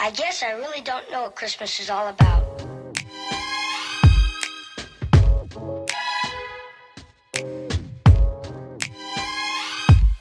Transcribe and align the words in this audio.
I 0.00 0.12
guess 0.12 0.44
I 0.44 0.52
really 0.52 0.80
don't 0.80 1.10
know 1.10 1.22
what 1.22 1.34
Christmas 1.34 1.80
is 1.80 1.90
all 1.90 2.06
about. 2.06 2.46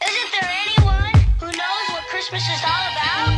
Isn't 0.02 0.32
there 0.34 0.50
anyone 0.50 1.14
who 1.38 1.46
knows 1.46 1.86
what 1.94 2.04
Christmas 2.10 2.42
is 2.42 2.62
all 2.66 2.86
about? 2.90 3.38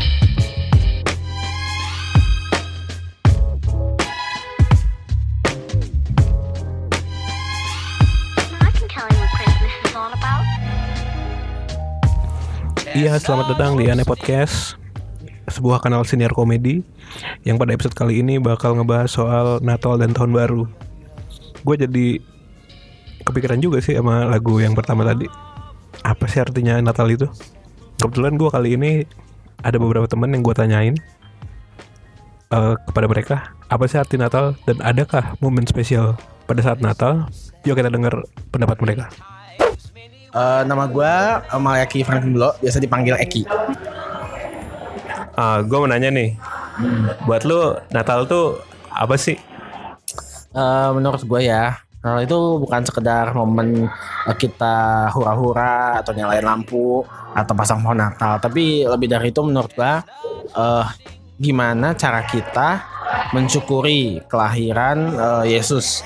I 8.64 8.72
can 8.80 8.88
tell 8.88 9.08
you 9.12 9.18
what 9.20 9.30
Christmas 9.36 9.74
is 9.84 9.92
all 9.94 10.14
about. 10.16 10.46
Iya, 12.96 13.20
selamat 13.20 13.60
datang 13.60 13.76
di 13.76 13.92
Ane 13.92 14.08
Podcast 14.08 14.80
Sebuah 15.50 15.84
kanal 15.84 16.06
senior 16.06 16.32
komedi 16.32 16.86
Yang 17.44 17.56
pada 17.60 17.72
episode 17.76 17.96
kali 17.98 18.22
ini 18.22 18.38
bakal 18.38 18.78
ngebahas 18.78 19.10
soal 19.10 19.48
Natal 19.60 19.98
dan 19.98 20.16
Tahun 20.16 20.32
Baru 20.32 20.70
Gue 21.66 21.76
jadi 21.76 22.22
kepikiran 23.28 23.60
juga 23.60 23.84
sih 23.84 23.98
sama 23.98 24.26
lagu 24.30 24.62
yang 24.62 24.78
pertama 24.78 25.04
tadi 25.04 25.28
Apa 26.06 26.30
sih 26.30 26.40
artinya 26.40 26.80
Natal 26.80 27.10
itu? 27.12 27.28
Kebetulan 28.00 28.40
gue 28.40 28.50
kali 28.50 28.70
ini 28.80 28.92
ada 29.60 29.76
beberapa 29.76 30.08
teman 30.08 30.32
yang 30.32 30.46
gue 30.46 30.56
tanyain 30.56 30.96
eh, 32.54 32.76
kepada 32.88 33.06
mereka 33.10 33.36
Apa 33.68 33.90
sih 33.92 34.00
arti 34.00 34.16
Natal 34.16 34.56
dan 34.64 34.80
adakah 34.86 35.36
momen 35.44 35.68
spesial 35.68 36.16
pada 36.48 36.64
saat 36.64 36.80
Natal? 36.80 37.28
Yuk 37.68 37.76
kita 37.76 37.92
dengar 37.92 38.24
pendapat 38.56 38.80
mereka 38.80 39.12
Eh, 40.30 40.62
nama 40.70 40.86
gue 40.86 41.14
Eki 41.90 42.06
Franklin 42.06 42.38
Blo, 42.38 42.54
biasa 42.62 42.78
dipanggil 42.78 43.18
Eki. 43.18 43.50
Ah, 45.40 45.64
gue 45.64 45.78
mau 45.80 45.88
nanya 45.88 46.12
nih. 46.12 46.36
Buat 47.24 47.48
lu 47.48 47.80
Natal 47.96 48.28
tuh 48.28 48.60
apa 48.92 49.16
sih? 49.16 49.40
Eh, 50.52 50.90
menurut 50.92 51.24
gue 51.24 51.48
ya, 51.48 51.80
Natal 52.04 52.28
itu 52.28 52.40
bukan 52.60 52.84
sekedar 52.84 53.32
momen 53.32 53.88
eh, 54.28 54.36
kita 54.36 55.08
hura-hura 55.16 56.04
atau 56.04 56.12
nyalain 56.12 56.44
lampu 56.44 57.08
atau 57.32 57.54
pasang 57.56 57.80
pohon 57.80 57.96
Natal, 57.96 58.36
tapi 58.44 58.84
lebih 58.84 59.08
dari 59.08 59.32
itu 59.32 59.40
menurut 59.40 59.72
gue 59.72 59.94
eh, 60.60 60.86
gimana 61.40 61.96
cara 61.96 62.28
kita 62.28 62.84
mensyukuri 63.32 64.20
kelahiran 64.28 64.98
eh, 65.16 65.56
Yesus 65.56 66.04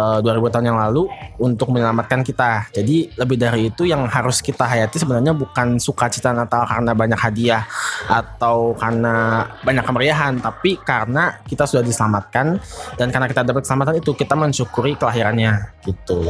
eh, 0.00 0.18
2000 0.24 0.52
tahun 0.52 0.66
yang 0.72 0.78
lalu 0.80 1.04
untuk 1.36 1.68
menyelamatkan 1.76 2.24
kita. 2.24 2.72
Jadi 2.72 3.12
lebih 3.20 3.36
dari 3.36 3.68
itu 3.68 3.84
yang 3.84 4.08
harus 4.08 4.40
kita 4.40 4.64
hayati 4.64 4.96
sebenarnya 4.96 5.36
bukan 5.36 5.76
sukacita 5.76 6.32
Natal 6.32 6.64
karena 6.64 6.96
banyak 6.96 7.20
hadiah 7.20 7.68
atau 8.08 8.72
karena 8.74 9.44
banyak 9.60 9.84
kemeriahan, 9.84 10.40
tapi 10.40 10.80
karena 10.80 11.36
kita 11.44 11.68
sudah 11.68 11.84
diselamatkan 11.84 12.56
dan 12.96 13.12
karena 13.12 13.28
kita 13.28 13.44
dapat 13.44 13.68
keselamatan 13.68 14.00
itu 14.00 14.16
kita 14.16 14.32
mensyukuri 14.32 14.96
kelahirannya 14.96 15.76
gitu. 15.84 16.24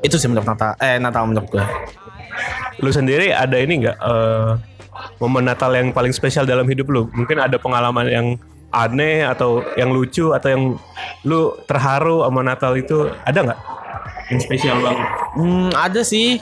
Itu 0.00 0.16
sih 0.16 0.32
menurut 0.32 0.48
Natal 0.48 0.72
eh 0.80 0.96
Natal 0.96 1.28
menurut 1.28 1.48
gue. 1.52 1.64
Lu 2.80 2.88
sendiri 2.88 3.30
ada 3.30 3.54
ini 3.60 3.84
nggak 3.84 3.96
eh, 4.00 4.52
momen 5.20 5.44
Natal 5.44 5.70
yang 5.76 5.92
paling 5.92 6.10
spesial 6.10 6.48
dalam 6.48 6.64
hidup 6.66 6.88
lu? 6.88 7.02
Mungkin 7.12 7.38
ada 7.38 7.56
pengalaman 7.60 8.06
yang 8.08 8.26
aneh 8.72 9.22
atau 9.28 9.60
yang 9.76 9.92
lucu 9.92 10.32
atau 10.32 10.48
yang 10.48 10.62
lu 11.28 11.52
terharu 11.68 12.24
sama 12.24 12.40
Natal 12.40 12.72
itu 12.74 13.12
ada 13.22 13.38
nggak? 13.52 13.60
Yang 14.32 14.40
spesial 14.48 14.80
banget. 14.80 15.08
Hmm, 15.36 15.70
ada 15.76 16.00
sih 16.00 16.40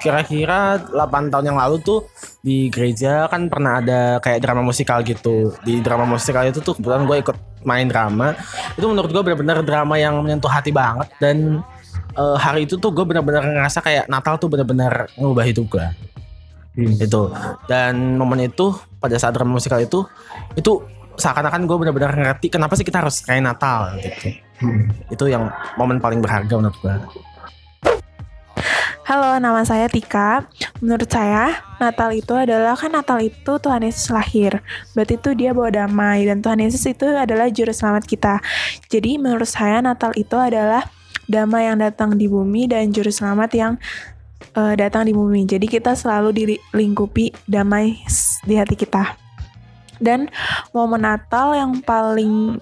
kira-kira 0.00 0.80
8 0.80 1.28
tahun 1.28 1.52
yang 1.52 1.58
lalu 1.60 1.76
tuh 1.84 2.08
di 2.40 2.72
gereja 2.72 3.28
kan 3.28 3.52
pernah 3.52 3.84
ada 3.84 4.16
kayak 4.24 4.40
drama 4.40 4.64
musikal 4.64 5.04
gitu. 5.04 5.52
Di 5.62 5.84
drama 5.84 6.08
musikal 6.08 6.48
itu 6.48 6.64
tuh 6.64 6.72
kebetulan 6.80 7.04
gue 7.04 7.16
ikut 7.20 7.36
main 7.66 7.84
drama. 7.84 8.32
Itu 8.74 8.88
menurut 8.88 9.12
gue 9.12 9.22
benar-benar 9.22 9.60
drama 9.60 10.00
yang 10.00 10.16
menyentuh 10.24 10.48
hati 10.48 10.72
banget 10.72 11.12
dan 11.20 11.60
eh, 12.16 12.36
hari 12.40 12.64
itu 12.64 12.80
tuh 12.80 12.88
gue 12.88 13.04
benar-benar 13.04 13.44
ngerasa 13.44 13.84
kayak 13.84 14.04
Natal 14.08 14.40
tuh 14.40 14.48
benar-benar 14.48 15.12
ngubah 15.20 15.44
hidup 15.44 15.68
gue. 15.68 15.86
Itu. 16.76 17.32
Dan 17.68 18.20
momen 18.20 18.48
itu 18.48 18.72
pada 19.00 19.16
saat 19.20 19.36
drama 19.36 19.56
musikal 19.60 19.80
itu 19.80 20.04
itu 20.56 20.80
seakan-akan 21.16 21.64
gue 21.64 21.76
benar-benar 21.76 22.12
ngerti 22.14 22.52
kenapa 22.52 22.76
sih 22.76 22.84
kita 22.84 23.04
harus 23.04 23.24
kayak 23.24 23.42
Natal 23.44 23.96
gitu. 24.00 24.36
Itu 25.12 25.24
yang 25.28 25.48
momen 25.76 26.00
paling 26.00 26.20
berharga 26.20 26.54
menurut 26.56 26.76
gue. 26.80 26.94
Halo, 29.06 29.38
nama 29.38 29.62
saya 29.62 29.86
Tika. 29.86 30.50
Menurut 30.82 31.06
saya, 31.06 31.62
Natal 31.78 32.10
itu 32.10 32.34
adalah 32.34 32.74
kan 32.74 32.90
Natal 32.90 33.22
itu 33.22 33.54
Tuhan 33.54 33.86
Yesus 33.86 34.10
lahir. 34.10 34.58
Berarti 34.98 35.14
itu 35.14 35.30
dia 35.38 35.54
bawa 35.54 35.70
damai 35.70 36.26
dan 36.26 36.42
Tuhan 36.42 36.58
Yesus 36.58 36.82
itu 36.90 37.06
adalah 37.06 37.46
juru 37.46 37.70
selamat 37.70 38.02
kita. 38.02 38.42
Jadi 38.90 39.14
menurut 39.22 39.46
saya 39.46 39.78
Natal 39.78 40.10
itu 40.18 40.34
adalah 40.34 40.90
damai 41.30 41.70
yang 41.70 41.78
datang 41.78 42.18
di 42.18 42.26
bumi 42.26 42.66
dan 42.66 42.90
juru 42.90 43.14
selamat 43.14 43.50
yang 43.54 43.72
eh, 44.58 44.74
datang 44.74 45.06
di 45.06 45.14
bumi. 45.14 45.46
Jadi 45.46 45.70
kita 45.70 45.94
selalu 45.94 46.34
dilingkupi 46.34 47.46
damai 47.46 48.02
di 48.42 48.54
hati 48.58 48.74
kita. 48.74 49.25
Dan 50.02 50.28
momen 50.72 51.02
Natal 51.04 51.56
yang 51.56 51.80
paling 51.80 52.60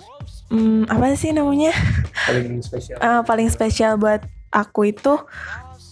hmm, 0.51 0.91
apa 0.91 1.15
sih 1.19 1.35
namanya? 1.35 1.75
Paling 2.27 2.63
spesial. 2.63 2.97
Eh, 2.99 3.23
paling 3.27 3.49
spesial 3.51 3.93
buat 3.99 4.23
aku 4.55 4.95
itu 4.95 5.19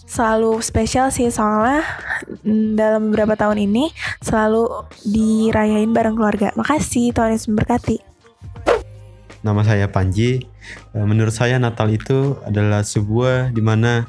selalu 0.07 0.61
spesial 0.61 1.09
sih 1.09 1.33
soalnya 1.33 1.81
mm, 2.45 2.77
dalam 2.77 3.09
beberapa 3.09 3.33
tahun 3.33 3.65
ini 3.65 3.89
selalu 4.21 4.87
dirayain 5.03 5.89
bareng 5.89 6.15
keluarga. 6.15 6.53
Makasih, 6.53 7.11
Tuhan 7.11 7.33
Yesus 7.33 7.49
memberkati. 7.49 7.97
Nama 9.43 9.61
saya 9.65 9.91
Panji. 9.91 10.47
Eh, 10.95 11.05
Menurut 11.05 11.35
saya 11.35 11.59
Natal 11.59 11.91
itu 11.91 12.39
adalah 12.47 12.85
sebuah 12.85 13.51
di 13.51 13.59
mana 13.59 14.07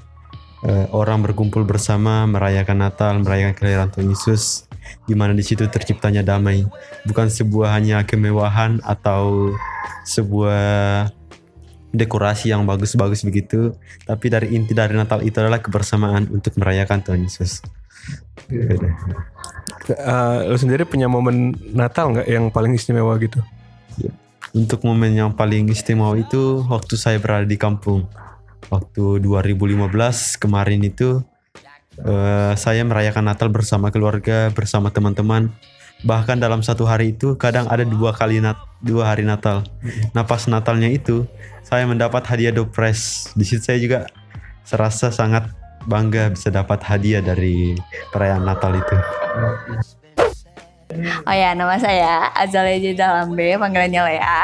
eh, 0.62 0.86
orang 0.94 1.24
berkumpul 1.24 1.66
bersama 1.66 2.28
merayakan 2.28 2.84
Natal, 2.84 3.18
merayakan 3.18 3.54
kelahiran 3.56 3.88
Tuhan 3.90 4.12
Yesus, 4.12 4.70
di 5.04 5.14
mana 5.16 5.36
di 5.36 5.44
situ 5.44 5.64
terciptanya 5.68 6.24
damai. 6.24 6.64
Bukan 7.04 7.28
sebuah 7.28 7.76
hanya 7.76 8.04
kemewahan 8.04 8.80
atau 8.84 9.52
sebuah 10.04 11.08
dekorasi 11.94 12.50
yang 12.50 12.66
bagus-bagus 12.66 13.22
begitu, 13.22 13.72
tapi 14.02 14.26
dari 14.26 14.52
inti 14.58 14.74
dari 14.74 14.98
Natal 14.98 15.22
itu 15.22 15.38
adalah 15.38 15.62
kebersamaan 15.62 16.26
untuk 16.28 16.58
merayakan 16.58 17.00
Tuhan 17.06 17.22
Yesus. 17.22 17.62
Eh, 18.50 20.38
lu 20.48 20.56
sendiri 20.58 20.88
punya 20.88 21.06
momen 21.06 21.54
Natal 21.70 22.12
nggak 22.12 22.28
yang 22.28 22.50
paling 22.50 22.74
istimewa 22.74 23.14
gitu? 23.22 23.40
Untuk 24.54 24.82
momen 24.86 25.14
yang 25.14 25.30
paling 25.34 25.70
istimewa 25.70 26.14
itu 26.18 26.62
waktu 26.66 26.94
saya 26.98 27.18
berada 27.22 27.46
di 27.46 27.58
kampung. 27.58 28.06
Waktu 28.72 29.20
2015 29.20 30.40
kemarin 30.40 30.80
itu 30.82 31.20
eh, 32.02 32.52
saya 32.58 32.82
merayakan 32.82 33.30
Natal 33.30 33.48
bersama 33.52 33.94
keluarga, 33.94 34.50
bersama 34.50 34.90
teman-teman. 34.90 35.54
Bahkan 36.04 36.42
dalam 36.42 36.60
satu 36.60 36.84
hari 36.84 37.16
itu 37.16 37.38
kadang 37.38 37.70
ada 37.70 37.86
dua 37.86 38.12
kali 38.12 38.42
nat 38.42 38.58
dua 38.82 39.14
hari 39.14 39.24
Natal. 39.24 39.64
Nah 40.12 40.26
pas 40.26 40.44
Natalnya 40.50 40.90
itu 40.90 41.24
saya 41.64 41.86
mendapat 41.88 42.26
hadiah 42.28 42.52
dopres. 42.52 43.32
Di 43.32 43.46
situ 43.46 43.62
saya 43.64 43.78
juga 43.80 43.98
serasa 44.66 45.08
sangat 45.08 45.48
bangga 45.84 46.32
bisa 46.32 46.48
dapat 46.52 46.80
hadiah 46.84 47.24
dari 47.24 47.76
perayaan 48.12 48.44
Natal 48.44 48.72
itu. 48.76 48.96
Oh 51.24 51.34
ya, 51.34 51.56
nama 51.56 51.74
saya 51.80 52.30
Azalia 52.36 52.78
Jadalambe, 52.78 53.58
panggilannya 53.58 54.02
Lea. 54.14 54.42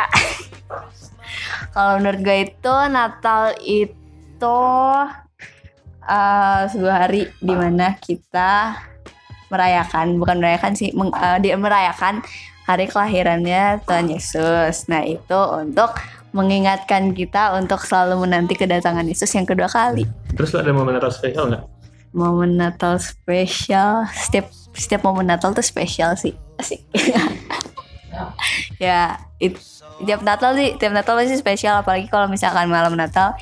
Kalau 1.74 2.02
menurut 2.02 2.20
gue 2.26 2.38
itu 2.50 2.74
Natal 2.90 3.54
itu 3.62 4.58
eh, 6.10 6.62
sebuah 6.74 6.96
hari 7.06 7.30
di 7.38 7.54
mana 7.54 7.94
kita 8.02 8.74
merayakan, 9.50 10.18
bukan 10.18 10.42
merayakan 10.42 10.74
sih, 10.74 10.90
meng- 10.90 11.14
eh, 11.14 11.38
dia 11.38 11.54
merayakan 11.54 12.22
hari 12.66 12.86
kelahirannya 12.86 13.82
Tuhan 13.86 14.10
Yesus. 14.10 14.90
Nah 14.90 15.02
itu 15.06 15.40
untuk 15.54 15.94
mengingatkan 16.30 17.10
kita 17.10 17.58
untuk 17.58 17.82
selalu 17.82 18.22
menanti 18.22 18.54
kedatangan 18.54 19.02
Yesus 19.02 19.30
yang 19.34 19.46
kedua 19.46 19.66
kali. 19.66 20.06
Terus 20.38 20.54
lu 20.54 20.62
ada 20.62 20.70
momen 20.70 20.94
Natal 20.94 21.10
spesial 21.10 21.50
nggak? 21.50 21.64
Momen 22.14 22.58
Natal 22.58 22.98
spesial, 23.02 24.06
setiap 24.14 24.50
setiap 24.74 25.02
momen 25.02 25.26
Natal 25.26 25.50
tuh 25.50 25.66
spesial 25.66 26.14
sih, 26.14 26.34
asik. 26.58 26.82
ya, 28.82 29.18
it, 29.42 29.58
tiap 30.06 30.22
Natal 30.22 30.54
sih, 30.54 30.78
tiap 30.78 30.94
Natal 30.94 31.18
pasti 31.18 31.34
spesial, 31.38 31.82
apalagi 31.82 32.06
kalau 32.06 32.30
misalkan 32.30 32.70
malam 32.70 32.94
Natal. 32.94 33.34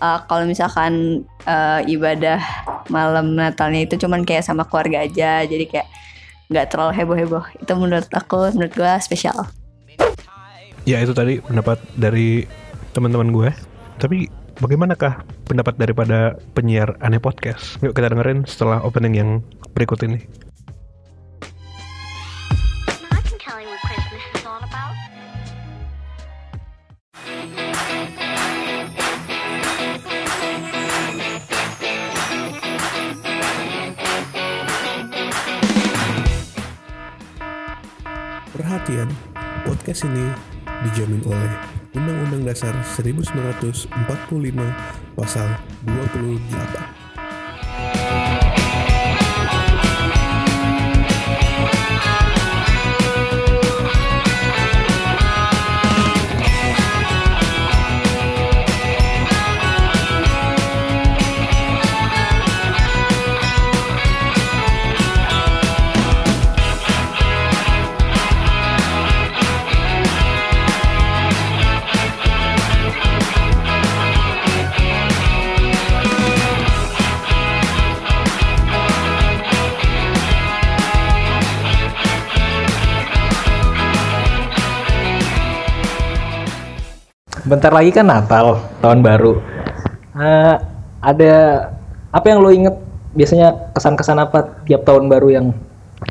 Eh, 0.00 0.18
kalau 0.26 0.44
misalkan 0.48 1.24
eh, 1.44 1.80
ibadah 1.92 2.40
malam 2.88 3.36
Natalnya 3.36 3.84
itu 3.86 4.00
cuman 4.00 4.24
kayak 4.24 4.42
sama 4.42 4.64
keluarga 4.66 5.04
aja, 5.04 5.44
jadi 5.44 5.64
kayak 5.68 5.88
nggak 6.50 6.66
terlalu 6.72 6.92
heboh-heboh. 6.98 7.44
Itu 7.62 7.72
menurut 7.78 8.08
aku, 8.10 8.50
menurut 8.56 8.74
gua 8.74 8.98
spesial. 8.98 9.46
Ya 10.88 10.98
itu 11.04 11.12
tadi 11.12 11.38
pendapat 11.44 11.78
dari 11.94 12.48
teman-teman 12.96 13.30
gue. 13.30 13.50
Tapi 14.00 14.32
bagaimanakah 14.58 15.22
pendapat 15.44 15.76
daripada 15.76 16.34
penyiar 16.56 16.96
aneh 17.04 17.20
podcast? 17.20 17.78
Yuk 17.84 17.92
kita 17.92 18.10
dengerin 18.10 18.48
setelah 18.48 18.80
opening 18.82 19.14
yang 19.14 19.30
berikut 19.76 20.00
ini. 20.02 20.24
Perhatian, 38.90 39.06
podcast 39.62 40.02
ini 40.02 40.34
dijamin 40.82 41.22
oleh 41.22 41.52
Undang-Undang 41.94 42.42
Dasar 42.42 42.74
1945 42.98 43.86
Pasal 45.14 45.46
28. 45.86 46.99
Bentar 87.50 87.74
lagi 87.74 87.90
kan 87.90 88.06
Natal, 88.06 88.62
tahun 88.78 89.02
baru. 89.02 89.42
Eh, 90.14 90.54
ada 91.02 91.34
apa 92.10 92.26
yang 92.26 92.38
lo 92.38 92.50
inget 92.50 92.76
biasanya 93.10 93.74
kesan-kesan 93.74 94.18
apa 94.18 94.62
tiap 94.62 94.86
tahun 94.86 95.10
baru 95.10 95.28
yang 95.32 95.46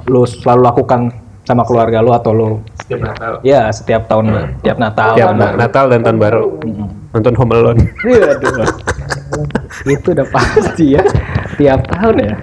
lo 0.06 0.28
selalu 0.28 0.62
lakukan 0.66 1.16
sama 1.44 1.64
keluarga 1.64 2.04
lo 2.04 2.12
atau 2.12 2.32
lo 2.32 2.50
Setiap 2.78 3.00
Natal. 3.02 3.34
ya 3.42 3.72
setiap 3.72 4.02
tahun 4.06 4.26
tiap 4.60 4.78
Natal 4.78 5.16
Tiap 5.16 5.30
na- 5.32 5.40
baru. 5.40 5.56
Natal 5.58 5.86
dan 5.88 6.00
tahun 6.04 6.20
baru. 6.20 6.44
Nonton 7.10 7.34
Home 7.36 7.54
Alone. 7.54 7.82
Iya, 8.10 8.30
itu 9.88 10.08
udah 10.12 10.28
pasti 10.28 10.86
ya 10.92 11.04
tiap 11.56 11.86
tahun 11.88 12.16
ya 12.20 12.36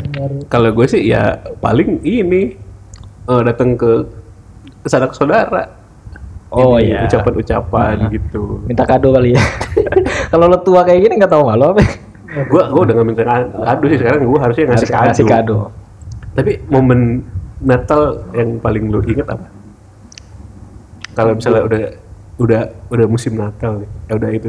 Kalau 0.46 0.70
gue 0.70 0.86
sih 0.86 1.02
ya 1.04 1.36
paling 1.58 2.00
ini 2.00 2.54
eh, 3.26 3.42
datang 3.44 3.76
ke 3.76 4.08
sanak 4.84 5.12
saudara. 5.12 5.68
Oh, 6.46 6.78
Ini, 6.78 6.94
iya. 6.94 6.98
Ucapan-ucapan 7.10 8.06
gitu. 8.08 8.62
minta 8.64 8.86
kado 8.86 9.10
kali 9.10 9.34
ya 9.34 9.42
kalau 10.30 10.46
lo 10.46 10.62
tua 10.62 10.86
kayak 10.86 11.02
gini 11.02 11.14
nggak 11.18 11.32
tahu 11.32 11.42
malu 11.42 11.74
apa 11.74 11.82
Gue 12.46 12.62
gue 12.68 12.80
udah 12.86 12.94
nggak 12.94 13.08
minta 13.08 13.22
kado 13.56 13.84
sih 13.88 13.98
sekarang 13.98 14.18
gue 14.22 14.40
harusnya 14.40 14.64
ngasih 14.68 14.86
Harus 14.86 14.90
kado. 14.92 15.06
ngasih 15.10 15.24
kado 15.26 15.58
Tapi 16.36 16.52
momen 16.68 17.00
Natal 17.56 18.02
yang 18.36 18.60
paling 18.60 18.92
lu 18.92 19.00
inget 19.02 19.24
apa? 19.24 19.48
Kalau 21.16 21.32
misalnya 21.32 21.64
udah 21.64 21.80
udah 22.36 22.60
udah 22.92 23.06
musim 23.08 23.40
Natal 23.40 23.80
nih, 23.80 23.88
ya 24.04 24.12
udah 24.20 24.30
itu. 24.30 24.48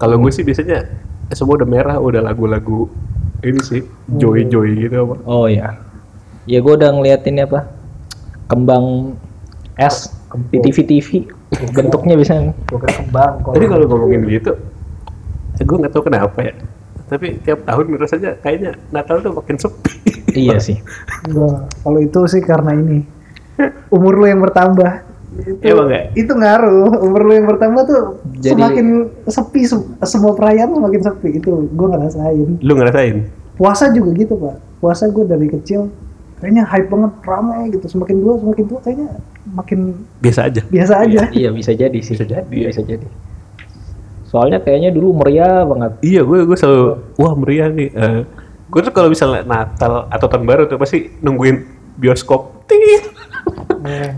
Kalau 0.00 0.16
gue 0.16 0.32
sih 0.32 0.40
biasanya 0.40 0.88
semua 1.36 1.60
udah 1.60 1.68
merah, 1.68 2.00
udah 2.00 2.24
lagu-lagu 2.24 2.88
ini 3.42 3.60
sih 3.62 3.82
joy 4.10 4.48
joy 4.50 4.74
gitu 4.78 4.96
apa? 5.04 5.14
oh 5.24 5.46
ya 5.46 5.78
ya 6.44 6.58
gue 6.58 6.74
udah 6.74 6.90
ngeliatin 6.90 7.38
apa 7.38 7.70
kembang 8.50 9.14
es 9.78 10.10
di 10.50 10.58
TV 10.60 10.76
TV 10.84 11.08
bentuknya 11.72 12.18
bisa 12.18 12.34
Tapi 12.68 13.64
kalau 13.64 13.86
ngomongin 13.86 14.26
gitu, 14.28 14.52
gue 15.56 15.76
nggak 15.78 15.92
tahu 15.94 16.02
kenapa 16.04 16.38
ya. 16.42 16.54
Tapi 17.08 17.40
tiap 17.40 17.64
tahun 17.64 17.96
rasanya 17.96 18.36
kayaknya 18.38 18.76
Natal 18.92 19.24
tuh 19.24 19.32
makin 19.32 19.56
sepi. 19.56 19.96
iya 20.36 20.60
sih 20.60 20.76
Gua 21.24 21.64
kalau 21.80 21.98
itu 21.98 22.20
sih 22.28 22.44
karena 22.44 22.76
ini 22.76 23.00
umur 23.88 24.12
lu 24.14 24.26
yang 24.28 24.44
bertambah. 24.44 25.08
Itu, 25.38 25.60
Iya, 25.60 25.72
Bang, 25.76 25.88
ya? 25.88 26.02
itu 26.14 26.32
ngaruh. 26.32 26.98
Umur 27.00 27.20
lu 27.22 27.32
yang 27.32 27.46
bertambah 27.46 27.82
tuh 27.84 28.00
Jadi- 28.38 28.58
semakin 28.58 28.86
sepi 29.24 29.60
sem- 29.64 29.88
semua 30.02 30.32
perayaan 30.34 30.68
semakin 30.70 31.00
sepi 31.00 31.28
itu 31.38 31.48
gue 31.66 31.88
ngerasain. 31.88 32.48
Lu 32.58 32.72
ngerasain? 32.74 33.16
Puasa 33.56 33.88
juga 33.88 34.10
gitu 34.14 34.34
pak. 34.36 34.56
Puasa 34.78 35.06
gue 35.06 35.24
dari 35.24 35.46
kecil 35.48 35.88
kayaknya 36.38 36.62
hype 36.64 36.88
banget 36.88 37.12
ramai 37.22 37.60
gitu. 37.68 37.86
Semakin 37.86 38.16
tua 38.18 38.34
semakin 38.38 38.64
tua 38.64 38.80
kayaknya 38.80 39.08
makin 39.48 39.78
Biasa 40.18 40.40
aja. 40.46 40.60
biasa 40.64 40.94
aja. 41.02 41.20
iya 41.32 41.48
bisa 41.48 41.72
jadi 41.72 41.98
sih 41.98 42.14
Bisa 42.14 42.24
jadi, 42.24 42.52
ya. 42.52 42.68
bisa 42.68 42.82
jadi 42.82 43.08
soalnya 44.28 44.60
kayaknya 44.60 44.92
dulu 44.92 45.16
meriah 45.16 45.64
banget 45.64 46.04
Iya, 46.04 46.20
gue 46.20 46.44
gue 46.44 46.52
selalu 46.52 46.84
wah 47.16 47.32
meriah 47.32 47.72
nih. 47.72 47.88
Eh, 47.88 48.20
gue 48.68 48.80
tuh 48.84 48.92
kalau 48.92 49.08
misalnya 49.08 49.40
Natal 49.40 50.04
atau 50.06 50.26
tahun 50.28 50.44
baru 50.44 50.68
tuh 50.68 50.76
pasti 50.76 51.08
nungguin 51.24 51.64
bioskop. 51.96 52.68
Ting. 52.68 53.08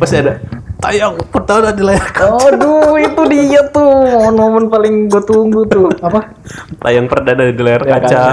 pasti 0.02 0.18
ada 0.18 0.42
tayang 0.82 1.14
pertama 1.30 1.70
di 1.70 1.86
layar 1.86 2.10
kaca. 2.10 2.42
Aduh, 2.50 2.98
itu 2.98 3.22
dia 3.30 3.62
tuh 3.70 3.86
momen-momen 3.86 4.66
paling 4.66 5.06
gue 5.06 5.22
tunggu 5.22 5.62
tuh. 5.70 5.86
Apa? 6.02 6.34
Tayang 6.82 7.06
perdana 7.06 7.46
di 7.46 7.62
layar 7.62 7.86
Layar 7.86 8.02
kaca. 8.02 8.10
kaca. 8.10 8.24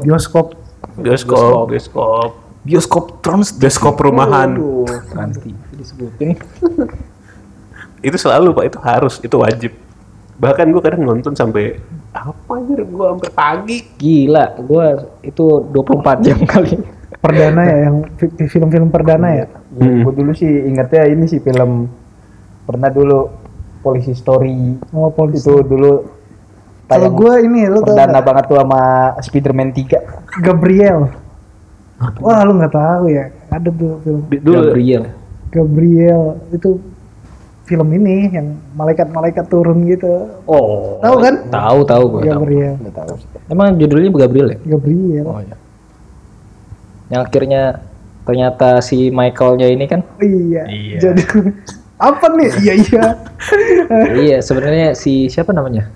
Bioskop. 0.00 0.56
Bioskop, 0.96 1.68
bioskop, 1.68 1.68
Bioskop 1.68 2.47
Trans 3.24 3.48
bioskop 3.50 3.96
rumahan. 3.96 4.60
Trans 5.12 5.36
TV 5.40 5.56
disebutin. 5.72 6.36
Itu 7.98 8.14
selalu 8.14 8.54
pak, 8.54 8.64
itu 8.70 8.78
harus, 8.78 9.14
itu 9.18 9.36
wajib. 9.42 9.72
Bahkan 10.38 10.70
gue 10.70 10.78
kadang 10.78 11.02
nonton 11.02 11.34
sampai 11.34 11.82
apa 12.14 12.52
anjir, 12.54 12.86
gue 12.86 13.06
sampai 13.10 13.30
pagi. 13.34 13.78
Gila, 13.98 14.54
gue 14.62 14.86
itu 15.26 15.44
24 15.74 16.22
jam 16.22 16.38
kali. 16.46 16.78
Perdana 17.24 17.66
ya 17.66 17.76
yang 17.90 18.06
fi- 18.14 18.46
film-film 18.46 18.94
perdana 18.94 19.34
ya. 19.34 19.46
Hmm. 19.74 20.06
Gue 20.06 20.14
dulu 20.14 20.30
sih 20.30 20.46
ingetnya 20.46 21.10
ini 21.10 21.26
sih 21.26 21.42
film 21.42 21.90
pernah 22.62 22.86
dulu 22.86 23.26
Polisi 23.82 24.14
Story 24.14 24.78
Oh 24.94 25.10
polisi. 25.10 25.42
itu 25.42 25.62
dulu 25.62 26.06
Kalau 26.86 27.10
gue 27.10 27.34
ini 27.42 27.66
lo 27.66 27.82
tau 27.82 27.94
perdana 27.94 28.22
banget 28.22 28.44
tuh 28.46 28.62
sama 28.62 28.82
Spiderman 29.18 29.74
3 29.74 30.38
Gabriel. 30.38 31.10
Wah 31.98 32.46
lu 32.46 32.52
nggak 32.62 32.74
tahu 32.74 33.04
ya. 33.10 33.26
Ada 33.50 33.68
tuh 33.74 33.98
film 34.06 34.20
Dulu 34.30 34.70
Gabriel. 34.70 35.02
Gabriel 35.50 36.22
itu 36.54 36.78
film 37.66 37.88
ini 37.92 38.32
yang 38.32 38.56
malaikat-malaikat 38.78 39.44
turun 39.50 39.84
gitu. 39.90 40.08
Oh. 40.48 40.96
Tahu 41.02 41.16
kan? 41.20 41.34
Tahu, 41.52 41.78
tahu 41.84 42.04
gue. 42.16 42.22
Gabriel. 42.30 42.74
tahu 42.94 43.12
sih. 43.18 43.28
Emang 43.50 43.76
judulnya 43.76 44.08
Gabriel 44.14 44.48
ya? 44.54 44.58
Gabriel. 44.78 45.24
Oh 45.26 45.40
iya. 45.42 45.56
Yang 47.12 47.22
akhirnya 47.28 47.62
ternyata 48.24 48.68
si 48.84 49.08
Michaelnya 49.10 49.68
ini 49.68 49.84
kan 49.90 50.00
Iya. 50.22 50.62
Iya. 50.70 50.98
Jadi 51.02 51.22
apa 52.08 52.26
nih? 52.30 52.50
Iya 52.62 52.74
iya. 52.78 53.04
iya 54.28 54.38
sebenarnya 54.38 54.94
si 54.94 55.26
siapa 55.26 55.50
namanya 55.50 55.90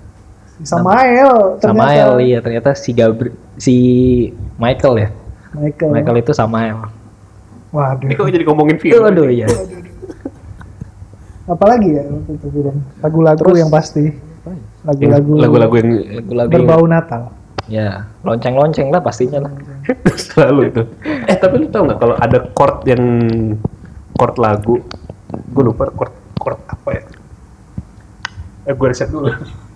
Samael. 0.61 1.57
ternyata. 1.57 1.73
Samael 1.73 2.11
iya 2.21 2.37
ternyata 2.43 2.69
si 2.77 2.91
Gabri 2.93 3.31
si 3.57 3.75
Michael 4.61 4.95
ya 4.99 5.09
Michael. 5.53 5.89
Michael 5.93 6.17
itu 6.19 6.31
Samael 6.33 6.77
ini 7.73 7.73
Waduh. 7.73 8.07
kok 8.13 8.29
jadi 8.29 8.45
ngomongin 8.45 8.77
film. 8.77 9.01
aduh 9.01 9.25
iya 9.25 9.49
Apalagi 11.43 11.89
ya 11.91 12.03
waktu 12.07 12.31
itu 12.39 12.47
film. 12.49 12.75
Lagu-lagu 13.03 13.51
yang 13.51 13.67
pasti. 13.67 14.13
Lagu-lagu. 14.87 15.31
Lagu-lagu 15.35 15.75
yang 15.79 15.89
lagu-lagu 16.15 16.51
berbau 16.51 16.85
Natal. 16.87 17.33
ya 17.63 18.03
lonceng-lonceng 18.27 18.91
lah 18.91 18.99
pastinya 18.99 19.39
lah 19.47 19.51
selalu 20.27 20.67
itu. 20.67 20.83
Eh 21.27 21.35
tapi 21.39 21.63
lu 21.63 21.67
tau 21.71 21.87
nggak 21.87 21.99
kalau 21.99 22.15
ada 22.19 22.37
chord 22.51 22.83
yang 22.83 23.03
chord 24.13 24.35
lagu, 24.35 24.75
gue 25.31 25.63
lupa 25.63 25.87
chord 25.95 26.11
chord 26.37 26.59
apa 26.67 26.89
ya? 26.91 27.03
Eh 28.67 28.73
gue 28.75 28.87
riset 28.87 29.07
dulu. 29.07 29.31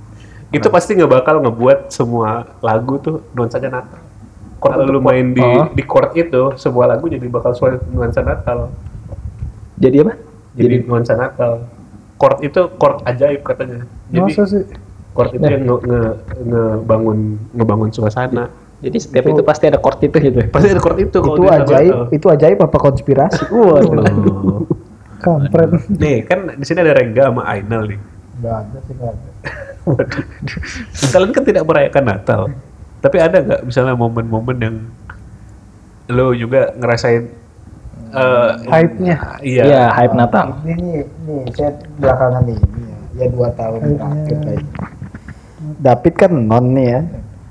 itu 0.56 0.68
pasti 0.68 1.00
nggak 1.00 1.12
bakal 1.12 1.40
ngebuat 1.40 1.88
semua 1.88 2.48
lagu 2.60 3.00
tuh 3.00 3.24
nuansanya 3.32 3.80
Natal. 3.80 4.00
Kalau 4.58 4.84
lu 4.84 5.00
main 5.00 5.32
di 5.32 5.40
Oh. 5.40 5.70
di 5.70 5.84
chord 5.84 6.12
itu, 6.14 6.42
sebuah 6.56 6.90
lagu 6.90 7.06
jadi 7.06 7.24
bakal 7.26 7.52
sesuai 7.52 7.78
nuansa 7.90 8.22
Natal. 8.22 8.74
jadi 9.76 10.02
apa 10.02 10.14
Jadi 10.54 10.76
nuansa 10.84 11.14
Natal. 11.14 11.70
Chord 12.16 12.42
itu 12.42 12.62
chord 12.74 12.98
ajaib 13.04 13.42
katanya. 13.42 13.86
Jadi 14.08 14.32
Masa 14.34 14.44
sih? 14.44 14.66
chord 15.14 15.30
itu 15.32 15.44
yang 15.44 15.64
nge, 15.64 15.76
nge- 15.84 16.16
ngebangun 16.44 17.18
ngebangun 17.52 17.90
suasana. 17.92 18.50
jadi 18.78 18.94
setiap 18.96 19.26
itu 19.28 19.42
pasti 19.42 19.66
ada 19.66 19.78
chord 19.78 19.98
itu 20.00 20.18
gitu 20.20 20.38
ya? 20.40 20.48
Pasti 20.48 20.68
ada 20.68 20.78
chord 20.78 20.98
itu 21.00 21.18
Itu 21.18 21.44
ajaib, 21.44 21.90
Natal. 21.92 22.10
itu 22.12 22.26
ajaib 22.28 22.58
apa 22.60 22.78
konspirasi? 22.80 23.42
Waduh. 23.54 24.66
Kampret. 25.18 25.70
Nih 25.92 26.22
kan 26.24 26.40
di 26.52 26.62
sini 26.62 26.80
ada 26.80 26.94
Rengga 26.94 27.24
sama 27.28 27.42
Ainal 27.48 27.86
nih. 27.88 28.00
nggak 28.38 28.54
ada 28.56 28.78
sih 28.80 28.94
nggak 28.94 29.12
ada. 29.12 29.30
Kalian 31.12 31.32
kan 31.32 31.44
tidak 31.44 31.64
merayakan 31.64 32.04
Natal. 32.04 32.42
Tapi 32.98 33.18
ada 33.22 33.38
nggak 33.44 33.62
misalnya 33.66 33.94
momen-momen 33.94 34.58
yang 34.58 34.78
lo 36.08 36.32
juga 36.34 36.74
ngerasain 36.76 37.24
eh, 38.16 38.52
Hype-nya. 38.72 39.18
Iya. 39.44 39.64
Iya, 39.68 39.84
hype 39.92 40.16
Natal. 40.16 40.56
Ini 40.64 40.74
nih, 40.80 41.00
nih 41.28 41.42
saya 41.54 41.72
belakangan 42.00 42.42
nih, 42.48 42.58
ya, 42.58 42.98
ya 43.20 43.26
dua 43.32 43.50
tahun 43.54 43.80
terakhir 44.00 44.38
kayaknya. 44.44 44.74
David 45.78 46.14
kan 46.16 46.32
non 46.32 46.66
nih 46.74 46.88
ya. 46.88 47.02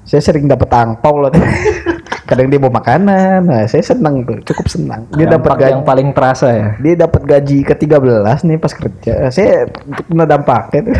Saya 0.06 0.22
sering 0.22 0.46
dapat 0.46 0.70
angpau 0.70 1.18
loh. 1.20 1.32
Kadang 2.30 2.50
dia 2.50 2.58
bawa 2.58 2.82
makanan. 2.82 3.46
Nah, 3.46 3.62
saya 3.70 3.82
senang 3.86 4.26
tuh, 4.26 4.42
cukup 4.42 4.66
senang. 4.66 5.06
Dia 5.14 5.30
dapat 5.30 5.62
gaji. 5.62 5.70
yang 5.78 5.82
paling 5.86 6.10
terasa 6.10 6.50
ya. 6.50 6.68
Dia 6.82 7.06
dapat 7.06 7.22
gaji 7.22 7.62
ke-13 7.62 8.42
nih 8.50 8.58
pas 8.58 8.72
kerja. 8.74 9.14
Saya 9.30 9.70
kena 10.10 10.26
dampaknya 10.26 10.90
tuh. 10.90 10.96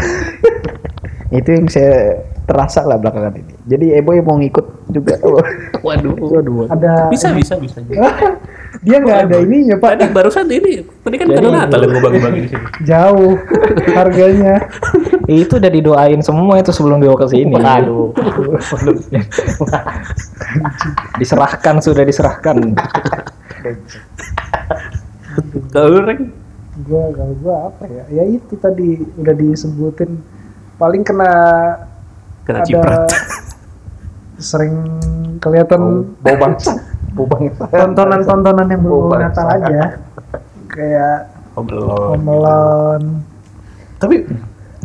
Itu 1.42 1.48
yang 1.50 1.66
saya 1.66 2.22
terasa 2.46 2.86
lah 2.86 2.96
belakangan 2.96 3.34
ini. 3.34 3.54
Jadi 3.66 3.86
Ebo 3.98 4.14
mau 4.22 4.38
ngikut 4.38 4.66
juga. 4.94 5.18
Waduh. 5.86 6.14
Waduh. 6.14 6.70
Ada 6.70 7.10
Bisa 7.10 7.34
bisa 7.34 7.58
bisa. 7.58 7.82
dia 8.86 8.96
nggak 9.02 9.18
ada 9.26 9.36
ininya 9.42 9.76
Pak. 9.82 9.90
Tadi 9.98 10.04
barusan 10.14 10.46
ini, 10.46 10.84
ini 10.86 11.16
kan 11.18 11.26
kado 11.26 11.48
Natal 11.50 11.80
yang 11.82 11.98
bagi-bagi 11.98 12.40
di 12.46 12.48
sini. 12.54 12.66
Jauh 12.86 13.34
harganya. 13.98 14.54
Itu 15.26 15.58
udah 15.58 15.70
didoain 15.70 16.22
semua 16.22 16.62
itu 16.62 16.70
sebelum 16.70 17.02
dibawa 17.02 17.26
ke 17.26 17.34
sini. 17.34 17.54
Aduh. 17.58 18.14
diserahkan 21.18 21.82
sudah 21.82 22.06
diserahkan. 22.06 22.56
Kalau 25.74 26.00
Reng, 26.06 26.32
Gua 26.84 27.08
kalau 27.08 27.34
gua 27.40 27.56
apa 27.72 27.88
ya? 27.88 28.04
Ya 28.12 28.24
itu 28.28 28.52
tadi 28.60 29.00
udah 29.16 29.32
disebutin 29.32 30.20
paling 30.76 31.00
kena 31.00 31.32
kena 32.46 32.62
ada 32.62 32.66
ciprat. 32.66 33.10
sering 34.38 34.74
kelihatan 35.38 36.14
Bau 36.20 36.36
bangsa. 36.38 36.72
Bau 37.16 37.26
bangsa. 37.26 37.64
tontonan-tontonan 37.68 38.66
yang 38.68 38.80
Bau 38.80 39.08
berbau. 39.08 39.18
Natal 39.18 39.46
aja. 39.50 39.98
Kayak 40.68 41.18
Oh, 41.56 41.64
Alone, 42.12 43.24
Tapi 43.96 44.28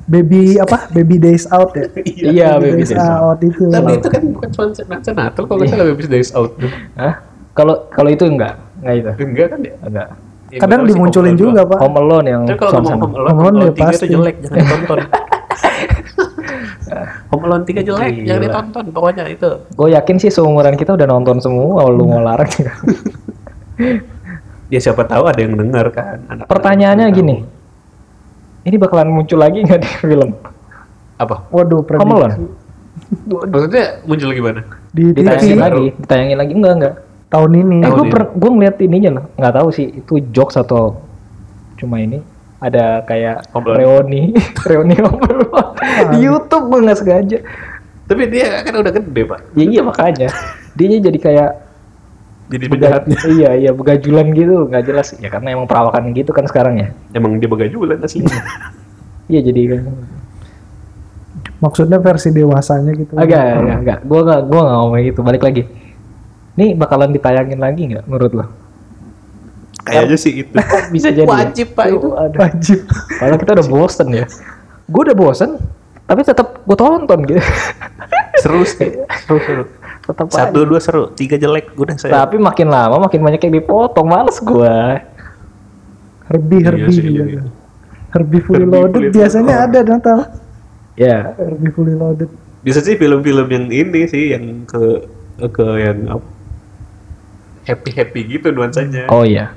Baby 0.07 0.55
apa? 0.55 0.87
Baby 0.89 1.19
Days 1.19 1.43
Out 1.51 1.75
ya? 1.75 1.87
Iya, 2.31 2.49
Baby 2.57 2.83
Days 2.83 2.95
Out 2.95 3.43
itu. 3.43 3.67
tapi 3.67 3.99
itu 3.99 4.07
kan 4.07 4.23
bukan 4.31 4.49
cuma 4.49 4.65
Natal 4.87 5.13
Natal 5.13 5.43
kalau 5.43 5.59
nggak 5.59 5.69
salah 5.69 5.85
Baby 5.91 6.05
Days 6.07 6.31
Out. 6.31 6.55
Hah? 6.95 7.19
Kalau 7.51 7.91
kalau 7.91 8.07
itu 8.07 8.23
enggak, 8.23 8.55
enggak 8.79 8.95
itu. 8.95 9.09
Enggak 9.19 9.47
kan 9.51 9.59
ya? 9.59 9.73
Enggak. 9.83 10.07
Ya, 10.47 10.59
Kadang 10.63 10.81
dimunculin 10.83 11.35
juga. 11.35 11.63
Pak. 11.67 11.79
Home 11.79 11.97
Alone 11.99 12.27
yang 12.27 12.41
Tapi 12.47 12.55
kalau 12.55 12.71
ngomong. 12.79 12.91
Home 13.03 13.15
Alone, 13.15 13.27
Home 13.27 13.35
Home 13.35 13.47
Alone 13.51 13.55
Alone 13.59 13.67
ya 13.67 13.71
3 13.71 13.75
itu 13.75 13.83
pasti. 13.83 14.05
jelek, 14.07 14.35
jangan 14.41 14.63
ditonton. 14.63 14.99
Home 17.29 17.43
Alone 17.45 17.63
3 17.63 17.81
jelek, 17.81 18.11
Gila. 18.13 18.25
jangan 18.25 18.41
ditonton 18.41 18.85
pokoknya 18.89 19.23
itu. 19.27 19.49
Gue 19.71 19.89
yakin 19.91 20.15
sih 20.17 20.29
seumuran 20.29 20.75
kita 20.75 20.93
udah 20.93 21.05
nonton 21.05 21.37
semua, 21.37 21.85
lu 21.87 22.03
mau 22.03 22.19
larang 22.19 22.49
juga. 22.49 22.73
Ya 24.71 24.79
siapa 24.79 25.03
tahu 25.03 25.27
ada 25.27 25.35
yang 25.35 25.59
dengar 25.59 25.91
kan. 25.91 26.23
anak-anak 26.23 26.47
Pertanyaannya 26.47 27.05
gini, 27.11 27.35
tahu. 27.37 27.49
ini 28.63 28.75
bakalan 28.77 29.11
muncul 29.11 29.35
lagi 29.35 29.59
nggak 29.59 29.79
di 29.79 29.89
film? 30.05 30.31
Apa? 31.17 31.43
Waduh, 31.51 31.83
Home 31.83 31.87
prediksi. 31.89 32.15
Alone? 32.15 32.35
Maksudnya 33.51 33.85
muncul 34.03 34.31
gimana? 34.31 34.63
Di 34.89 35.11
TV 35.11 35.17
Ditayangin 35.19 35.57
baru. 35.59 35.75
lagi, 35.75 35.89
ditayangin 35.97 36.37
lagi 36.39 36.53
enggak 36.55 36.73
enggak? 36.77 36.95
tahun 37.27 37.51
ini. 37.57 37.77
Eh 37.79 37.89
gue 37.89 38.05
per, 38.07 38.21
gue 38.31 38.49
ngeliat 38.49 38.75
ininya 38.79 39.11
loh, 39.15 39.25
nggak 39.35 39.53
tahu 39.55 39.67
sih 39.71 39.87
itu 39.87 40.13
jokes 40.31 40.55
atau 40.55 40.99
cuma 41.75 41.97
ini 41.97 42.19
ada 42.61 43.01
kayak 43.03 43.49
Alone. 43.51 43.73
reuni, 43.75 44.21
reuni 44.69 44.93
di 46.11 46.17
YouTube 46.21 46.69
gue 46.69 46.79
nggak 46.85 46.97
sengaja. 46.97 47.37
Tapi 48.05 48.21
dia 48.27 48.61
kan 48.61 48.77
udah 48.77 48.93
gede 48.93 49.21
pak. 49.25 49.39
Ya 49.51 49.65
iya 49.65 49.81
makanya, 49.81 50.29
dia 50.73 50.87
jadi 50.99 51.17
kayak 51.17 51.51
Jadi 52.47 52.65
bega- 52.67 53.01
penjahatnya. 53.01 53.17
iya 53.35 53.49
iya 53.57 53.71
begajulan 53.71 54.27
gitu, 54.29 54.67
nggak 54.67 54.83
jelas 54.83 55.07
ya 55.15 55.27
karena 55.27 55.55
emang 55.55 55.65
perawakan 55.65 56.11
gitu 56.11 56.29
kan 56.29 56.45
sekarang 56.45 56.77
ya. 56.77 56.87
Emang 57.11 57.39
dia 57.39 57.47
begajulan 57.47 57.97
asli. 57.97 58.27
Iya 59.25 59.41
jadi 59.41 59.61
kan 59.71 59.81
Maksudnya 61.61 61.97
versi 61.97 62.29
dewasanya 62.29 62.91
gitu. 62.91 63.13
agak 63.13 63.41
agak 63.55 63.77
agak. 63.79 63.99
Gue 64.03 64.19
nggak 64.19 64.41
gue 64.43 64.59
nggak 64.59 64.75
ngomong 64.75 65.01
gitu. 65.01 65.19
Balik 65.21 65.41
lagi. 65.41 65.63
Nih 66.51 66.73
bakalan 66.73 67.09
ditayangin 67.09 67.57
lagi 67.57 67.81
nggak 67.87 68.05
menurut 68.05 68.31
lo? 68.33 68.45
Kayaknya 69.81 70.17
sih 70.17 70.31
itu. 70.41 70.53
Bisa 70.93 71.09
jadi. 71.09 71.25
ya? 71.25 71.29
Wajib 71.29 71.67
pak 71.73 71.85
itu. 71.89 72.07
Aduh. 72.13 72.39
Wajib. 72.39 72.79
Padahal 73.17 73.39
kita 73.39 73.51
udah 73.57 73.67
bosen 73.67 74.07
ya. 74.11 74.25
Gue 74.85 75.01
udah 75.07 75.17
bosen, 75.17 75.49
tapi 76.03 76.21
tetap 76.21 76.61
gue 76.61 76.77
tonton 76.77 77.19
gitu. 77.25 77.41
Seru 78.39 78.61
sih. 78.63 78.91
Seru 79.23 79.39
seru. 79.39 79.63
tetap 80.01 80.33
Satu 80.33 80.65
dua 80.65 80.81
seru, 80.81 81.13
tiga 81.13 81.37
jelek 81.37 81.77
udah 81.77 81.93
saya. 81.95 82.25
Tapi 82.25 82.35
makin 82.35 82.67
lama 82.67 82.97
makin 82.99 83.21
banyak 83.21 83.37
yang 83.39 83.53
dipotong, 83.55 84.09
males 84.09 84.37
gue. 84.37 84.75
Herbie, 86.25 86.57
Iya 86.57 86.67
Herbie 86.67 86.91
sih, 86.91 87.03
juga. 87.05 87.23
iya. 87.23 87.41
Herbie 88.11 88.41
fully 88.41 88.59
Herbie 88.59 88.73
loaded 88.73 88.93
fully 88.97 89.09
biasanya 89.13 89.55
loaded. 89.55 89.77
ada 89.77 89.79
Natal. 89.87 90.19
Ya, 90.97 91.17
Herbie 91.37 91.71
fully 91.71 91.93
loaded. 91.93 92.29
Bisa 92.61 92.81
sih 92.81 92.95
film-film 92.95 93.47
yang 93.47 93.65
ini 93.69 94.01
sih 94.05 94.33
yang 94.33 94.65
ke 94.65 95.05
ke 95.39 95.65
yang 95.79 95.97
apa? 96.09 96.27
Happy 97.63 97.89
happy 97.93 98.21
gitu 98.27 98.49
nuansanya. 98.49 99.05
oh 99.07 99.21
iya. 99.21 99.53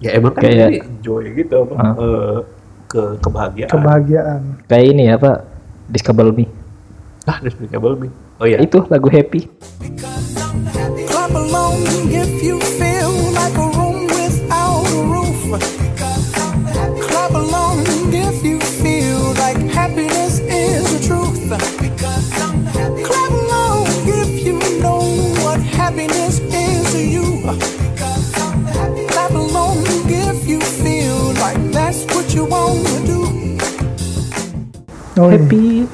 Ya 0.00 0.16
emang 0.16 0.32
kan 0.32 0.48
Kayak- 0.48 0.72
ini 0.72 0.80
joy 1.00 1.24
gitu 1.36 1.54
apa? 1.62 1.74
Ah. 1.76 1.92
eh, 1.94 2.38
ke 2.88 3.02
kebahagiaan. 3.20 3.70
Kebahagiaan. 3.70 4.40
Kayak 4.66 4.86
ini 4.88 5.02
ya 5.06 5.14
Pak, 5.14 5.38
Discover 5.86 6.32
Me. 6.32 6.48
ah, 7.24 7.36
Despicable 7.38 7.94
Me. 7.96 8.08
Oh 8.36 8.48
iya. 8.48 8.56
Itu 8.58 8.88
lagu 8.88 9.06
Happy. 9.06 9.44
Clap 11.04 11.30
along 11.30 11.76
if 12.08 12.39
Oh, 35.20 35.28
iya. 35.28 35.36
Happy. 35.36 35.84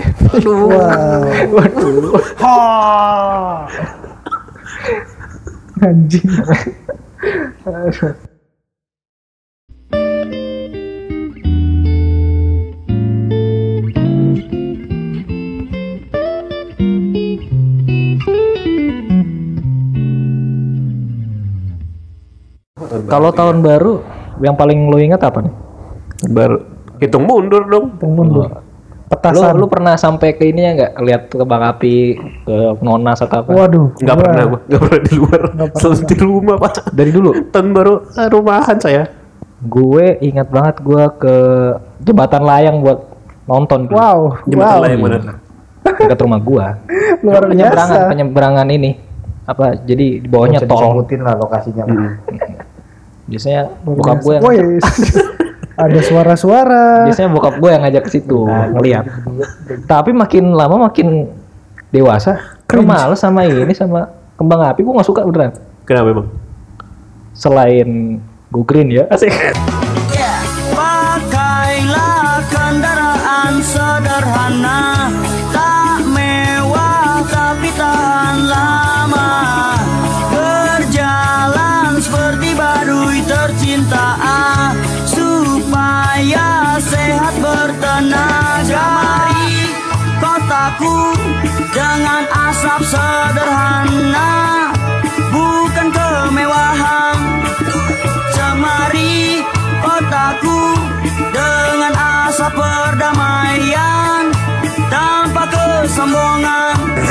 Wow. 0.47 1.26
Waduh. 1.50 2.14
Anjing. 5.83 6.30
Kalau 23.11 23.30
tahun 23.35 23.66
baru 23.66 24.06
yang 24.38 24.54
paling 24.54 24.87
lo 24.87 25.02
ingat 25.02 25.18
apa 25.26 25.42
nih? 25.42 25.54
baru 26.30 26.62
hitung 27.02 27.26
mundur 27.26 27.66
dong. 27.66 27.99
Hitung 27.99 28.14
mundur. 28.14 28.47
Lu, 28.47 28.65
Petasan. 29.06 29.54
lu 29.54 29.70
pernah 29.70 29.94
sampai 29.94 30.34
ke 30.34 30.50
ini 30.50 30.66
ya 30.66 30.70
nggak? 30.75 30.92
Lihat 30.98 31.22
ke 31.30 31.44
Bang 31.46 31.62
Api, 31.62 32.18
ke 32.42 32.56
Nonas 32.82 33.22
atau 33.22 33.46
apa? 33.46 33.50
Waduh. 33.54 33.94
Nggak 34.02 34.16
gua- 34.18 34.22
pernah 34.26 34.44
gua, 34.50 34.60
nggak 34.66 34.80
pernah 34.82 35.00
di 35.00 35.12
luar. 35.14 35.40
Pernah. 35.46 35.66
Selalu 35.78 36.02
di 36.02 36.16
rumah 36.18 36.56
pak. 36.58 36.72
Dari 36.90 37.10
dulu. 37.14 37.30
Tahun 37.54 37.68
baru 37.70 37.94
eh, 38.02 38.28
rumahan 38.34 38.76
saya. 38.82 39.02
Gue 39.62 40.18
ingat 40.20 40.50
banget 40.50 40.76
gue 40.82 41.04
ke 41.22 41.36
jembatan 42.02 42.42
layang 42.42 42.76
buat 42.82 42.98
nonton. 43.46 43.86
dulu. 43.86 43.94
Wow. 43.94 44.18
Jembatan 44.50 44.75
wow. 44.75 44.82
layang 44.82 45.00
mana? 45.00 45.18
Dekat 45.86 46.18
rumah 46.26 46.40
gua. 46.42 46.66
Luar 47.25 47.42
penyeberangan, 47.46 47.94
biasa. 47.94 48.10
penyeberangan 48.10 48.66
ini. 48.75 48.90
Apa? 49.46 49.78
Jadi 49.86 50.26
di 50.26 50.28
bawahnya 50.28 50.66
tol. 50.66 50.75
disebutin 50.75 51.20
lah 51.22 51.38
lokasinya. 51.38 51.86
Pak. 51.86 52.10
Biasanya 53.30 53.62
biasa. 53.86 54.38
gue 54.42 54.52
yang 54.58 54.70
ada 55.76 56.00
suara-suara. 56.00 57.04
biasanya 57.04 57.28
bokap 57.30 57.61
gue 57.61 57.71
yang 57.71 57.83
ngajak 57.85 58.02
ke 58.09 58.11
situ 58.16 58.49
ngeliat. 58.49 59.04
Tapi 59.85 60.11
makin 60.16 60.56
lama 60.56 60.88
makin 60.88 61.28
dewasa, 61.92 62.56
gue 62.64 62.83
males 62.83 63.21
sama 63.21 63.45
ini 63.45 63.76
sama 63.76 64.09
kembang 64.40 64.64
api 64.73 64.80
gue 64.83 64.92
nggak 64.97 65.09
suka 65.09 65.23
beneran. 65.28 65.52
Kenapa 65.85 66.09
emang? 66.11 66.28
Selain 67.37 68.18
go 68.49 68.64
green 68.64 68.88
ya, 68.90 69.04
asik. 69.12 69.33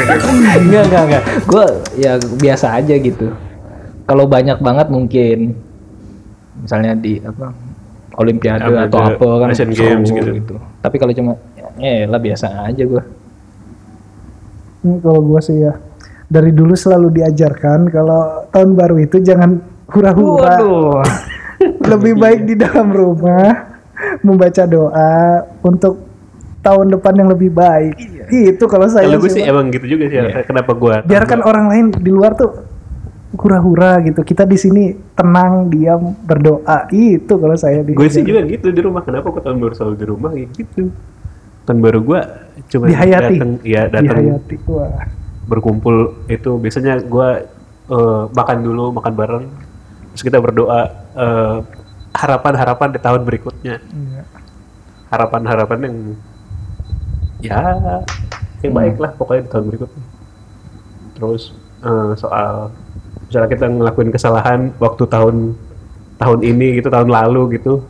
Enggak 0.05 0.83
enggak 0.85 1.03
enggak 1.09 1.23
gue 1.49 1.65
ya 1.97 2.11
biasa 2.19 2.67
aja 2.77 2.95
gitu 2.99 3.27
kalau 4.05 4.29
banyak 4.29 4.57
banget 4.61 4.87
mungkin 4.93 5.57
misalnya 6.61 6.93
di 6.95 7.19
apa 7.21 7.51
olimpiade 8.15 8.63
Olimpiade, 8.63 8.87
atau 8.89 8.99
apa 9.01 9.27
kan 9.43 9.47
Asian 9.51 9.71
seru 9.73 9.81
Games 9.81 10.09
gitu. 10.13 10.55
tapi 10.79 10.95
kalau 11.01 11.13
cuma 11.13 11.33
ya 11.81 12.07
lah 12.07 12.21
biasa 12.21 12.71
aja 12.71 12.83
gue 12.85 13.03
Ini 14.85 15.01
kalau 15.01 15.17
gue 15.25 15.41
sih 15.41 15.65
ya 15.65 15.73
dari 16.29 16.53
dulu 16.53 16.73
selalu 16.73 17.21
diajarkan 17.21 17.89
kalau 17.89 18.49
tahun 18.49 18.77
baru 18.77 18.97
itu 19.01 19.21
jangan 19.21 19.61
hura-hura. 19.89 20.57
Lebih 21.91 22.13
baik 22.19 22.41
di 22.49 22.55
dalam 22.59 22.91
rumah 22.91 23.77
membaca 24.21 24.63
doa 24.67 25.45
untuk 25.63 26.03
tahun 26.59 26.91
depan 26.97 27.13
yang 27.15 27.29
lebih 27.31 27.53
baik. 27.53 27.95
Itu 28.29 28.65
kalau 28.65 28.87
saya 28.87 29.05
Kalau 29.05 29.19
gue 29.19 29.31
sih, 29.31 29.43
emang 29.43 29.69
gitu 29.69 29.85
juga 29.87 30.05
sih. 30.07 30.17
Kenapa 30.43 30.71
gue? 30.73 30.95
biarkan 31.05 31.39
orang 31.41 31.65
lain 31.69 31.85
di 31.93 32.11
luar 32.11 32.33
tuh 32.33 32.51
hura-hura 33.35 33.99
gitu. 34.01 34.21
Kita 34.21 34.43
di 34.43 34.55
sini 34.55 34.83
tenang, 35.13 35.67
diam, 35.67 36.15
berdoa. 36.23 36.87
Itu 36.89 37.35
kalau 37.35 37.53
saya 37.53 37.83
di 37.83 37.91
Gue 37.91 38.07
sih 38.07 38.23
juga 38.23 38.41
gitu 38.43 38.71
di 38.71 38.81
rumah. 38.81 39.03
Kenapa 39.03 39.27
gue 39.27 39.41
tahun 39.41 39.57
baru 39.59 39.73
selalu 39.73 39.95
di 39.95 40.05
rumah 40.07 40.29
kayak 40.31 40.49
gitu? 40.55 40.83
Tahun 41.65 41.79
baru 41.81 41.99
gue 41.99 42.19
cuma 42.69 42.85
Dihayati. 42.87 43.35
datang, 43.35 43.51
ya 43.61 43.81
datang 43.85 44.17
dihayati. 44.21 44.55
Wah. 44.65 45.05
berkumpul 45.45 45.95
itu 46.25 46.57
biasanya 46.57 46.97
gue 47.01 47.29
makan 48.33 48.57
dulu 48.61 48.89
makan 48.97 49.13
bareng 49.13 49.45
terus 50.09 50.23
kita 50.23 50.41
berdoa 50.41 50.89
eh, 51.13 51.57
harapan-harapan 52.13 52.89
di 52.89 52.97
tahun 52.97 53.21
berikutnya 53.21 53.75
Iya. 53.77 54.23
harapan-harapan 55.11 55.79
yang 55.85 55.97
ya 57.43 57.59
yang 58.63 58.73
baik 58.73 58.95
lah 58.97 59.11
pokoknya 59.15 59.47
di 59.47 59.49
tahun 59.51 59.65
berikutnya. 59.69 60.03
Terus 61.15 61.43
eh, 61.83 62.11
soal 62.19 62.71
misalnya 63.27 63.49
kita 63.49 63.65
ngelakuin 63.67 64.11
kesalahan 64.13 64.59
waktu 64.77 65.03
tahun 65.09 65.57
tahun 66.15 66.39
ini 66.45 66.79
gitu 66.79 66.87
tahun 66.87 67.11
lalu 67.11 67.59
gitu 67.59 67.83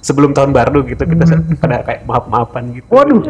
sebelum 0.00 0.32
tahun 0.32 0.50
baru 0.50 0.82
gitu 0.88 1.04
kita 1.04 1.24
pada 1.62 1.84
kayak 1.86 2.02
maaf-maafan 2.08 2.74
gitu. 2.74 2.86
Waduh. 2.90 3.20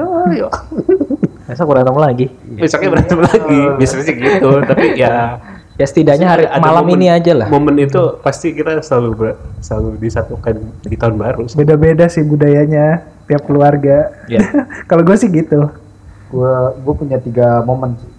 besok 1.51 1.67
berantem 1.75 1.97
lagi. 1.99 2.27
Besoknya 2.57 2.89
berantem 2.95 3.19
lagi 3.21 3.61
biasanya 3.77 4.05
sih 4.07 4.15
gitu 4.15 4.51
tapi 4.65 4.87
ya 4.95 5.37
ya 5.81 5.87
setidaknya 5.89 6.29
hari 6.29 6.45
Ada 6.45 6.61
malam 6.61 6.85
momen- 6.85 7.01
ini 7.01 7.07
aja 7.09 7.33
lah. 7.33 7.49
momen 7.49 7.81
itu 7.81 8.21
pasti 8.21 8.53
kita 8.53 8.85
selalu 8.85 9.11
ber- 9.17 9.41
selalu 9.59 9.97
disatukan 9.97 10.55
di 10.85 10.93
tahun 10.95 11.17
baru 11.17 11.49
sih. 11.49 11.57
Beda-beda 11.57 12.05
sih 12.07 12.21
budayanya 12.21 13.01
tiap 13.25 13.49
keluarga. 13.49 14.13
Ya. 14.29 14.45
kalau 14.89 15.01
gue 15.01 15.17
sih 15.17 15.27
gitu. 15.27 15.73
gue 16.31 16.55
gue 16.79 16.95
punya 16.95 17.17
tiga 17.17 17.65
momen 17.65 17.97
sih. 17.97 18.11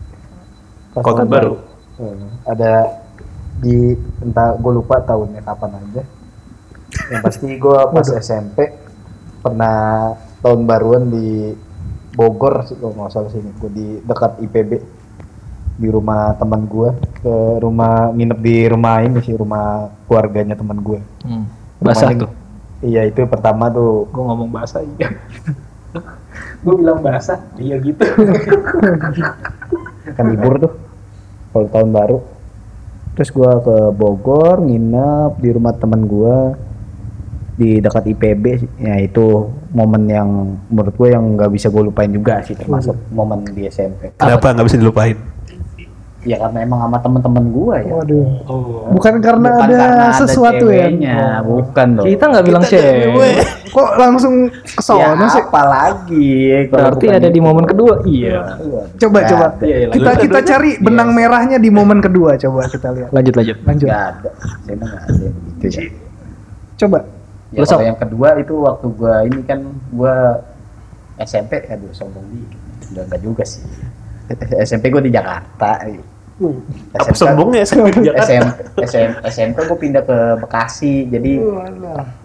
Pas 0.92 1.06
Kalau 1.06 1.22
tahun 1.22 1.30
baru. 1.30 1.54
Eh, 2.02 2.18
ada 2.44 2.74
di 3.62 3.94
entah 4.20 4.58
gue 4.58 4.72
lupa 4.74 4.98
tahunnya 5.00 5.46
kapan 5.46 5.72
aja. 5.78 6.04
Yang 7.08 7.22
pasti 7.22 7.48
gue 7.48 7.80
pas 7.88 8.08
SMP 8.10 8.58
pernah 9.40 10.12
tahun 10.42 10.66
baruan 10.66 11.08
di 11.08 11.54
Bogor 12.12 12.66
sih 12.66 12.76
kalau 12.76 12.92
nggak 12.98 13.14
salah 13.14 13.32
sini 13.32 13.54
gue 13.56 13.72
di 13.72 13.88
dekat 14.04 14.42
IPB 14.42 14.72
di 15.82 15.90
rumah 15.90 16.38
teman 16.38 16.70
gue 16.70 16.90
ke 17.26 17.36
rumah 17.58 18.14
nginep 18.14 18.40
di 18.40 18.58
rumah 18.70 19.02
ini 19.02 19.18
sih 19.26 19.34
rumah 19.34 19.90
keluarganya 20.06 20.54
teman 20.54 20.78
gue 20.78 21.02
hmm. 21.26 21.62
Rumahnya- 21.82 22.30
tuh? 22.30 22.32
Iya 22.82 23.02
itu 23.10 23.22
pertama 23.30 23.70
tuh. 23.70 24.10
Gue 24.10 24.24
ngomong 24.26 24.50
basah 24.50 24.82
iya. 24.82 25.10
Gue 26.66 26.74
bilang 26.78 27.02
basah 27.02 27.42
iya 27.58 27.78
gitu. 27.82 28.06
Kan 30.18 30.26
libur 30.30 30.62
tuh 30.62 30.74
kalau 31.54 31.68
tahun 31.70 31.90
baru. 31.94 32.18
Terus 33.12 33.30
gua 33.36 33.60
ke 33.60 33.78
Bogor 33.92 34.64
nginep 34.64 35.32
di 35.44 35.50
rumah 35.52 35.76
teman 35.76 36.08
gua 36.08 36.56
di 37.60 37.78
dekat 37.84 38.08
IPB 38.16 38.46
ya 38.80 38.96
itu 39.04 39.52
momen 39.76 40.08
yang 40.10 40.30
menurut 40.72 40.96
gue 40.98 41.14
yang 41.14 41.36
nggak 41.38 41.52
bisa 41.54 41.70
gue 41.70 41.84
lupain 41.84 42.10
juga 42.10 42.42
sih 42.42 42.58
termasuk 42.58 42.96
momen 43.14 43.46
di 43.54 43.70
SMP 43.70 44.18
kenapa 44.18 44.56
nggak 44.56 44.66
bisa 44.66 44.80
dilupain 44.82 45.14
ya 46.22 46.38
karena 46.38 46.62
emang 46.62 46.80
sama 46.80 46.98
temen-temen 46.98 47.46
gue 47.50 47.76
ya 47.82 47.94
Waduh. 47.98 48.26
oh 48.46 48.60
Bukan 48.92 49.14
karena 49.20 49.50
Bukan 49.52 49.66
ada 49.66 49.74
karena 49.76 50.06
sesuatu 50.14 50.66
ya. 50.68 50.86
ceweknya, 50.86 51.18
bukan 51.42 51.88
dong 51.98 52.06
kita 52.06 52.24
nggak 52.30 52.46
bilang 52.46 52.64
cewek 52.64 53.36
Kok 53.72 53.90
langsung 53.96 54.34
ke 54.52 54.78
ya 54.78 54.84
sono 54.84 55.26
sih? 55.28 55.42
apa 55.42 55.62
lagi 55.64 56.32
kalau 56.68 56.92
berarti 56.92 57.06
ada 57.10 57.26
di 57.28 57.40
momen 57.40 57.66
kedua 57.66 57.94
iya 58.04 58.54
Coba 58.96 59.18
Nggak 59.18 59.32
coba. 59.32 59.46
ada. 59.48 59.64
Iya, 59.64 59.76
iya, 59.80 59.88
Kita 59.90 60.12
kita 60.20 60.40
cari 60.46 60.70
benang 60.78 61.10
merahnya 61.12 61.58
di 61.58 61.70
momen 61.70 62.00
kedua 62.00 62.38
coba 62.38 62.68
kita 62.68 62.88
lihat. 62.92 63.10
lanjut 63.10 63.34
lanjut 63.34 63.58
Lanjut. 63.64 63.88
nggak 63.88 64.04
ada 64.14 64.30
saya 64.62 64.76
nggak 64.78 64.94
ada 64.94 65.26
gitu 65.26 65.66
ya 65.68 65.84
Coba. 66.78 67.00
Ya 67.50 67.62
kalau 67.62 67.84
yang 67.84 68.00
kedua 68.00 68.30
itu 68.38 68.54
waktu 68.58 68.88
gua 68.92 69.16
ini 69.22 69.42
kan 69.44 69.60
gua 69.92 70.40
SMP 71.18 71.62
aduh 71.64 71.92
sombong 71.92 72.24
dikit. 72.28 72.58
Udah 72.90 73.04
enggak 73.06 73.22
juga 73.22 73.44
sih. 73.44 73.62
SMP 74.64 74.92
gua 74.92 75.04
di 75.04 75.12
Jakarta. 75.14 75.72
apa 76.98 77.14
sombongnya 77.14 77.62
sih 77.62 77.78
di 78.02 78.02
Jakarta 78.10 78.34
SMP, 78.34 78.58
SMP, 78.90 79.18
SMP 79.30 79.58
gue 79.62 79.78
pindah 79.78 80.02
ke 80.02 80.18
Bekasi 80.42 81.06
jadi 81.06 81.38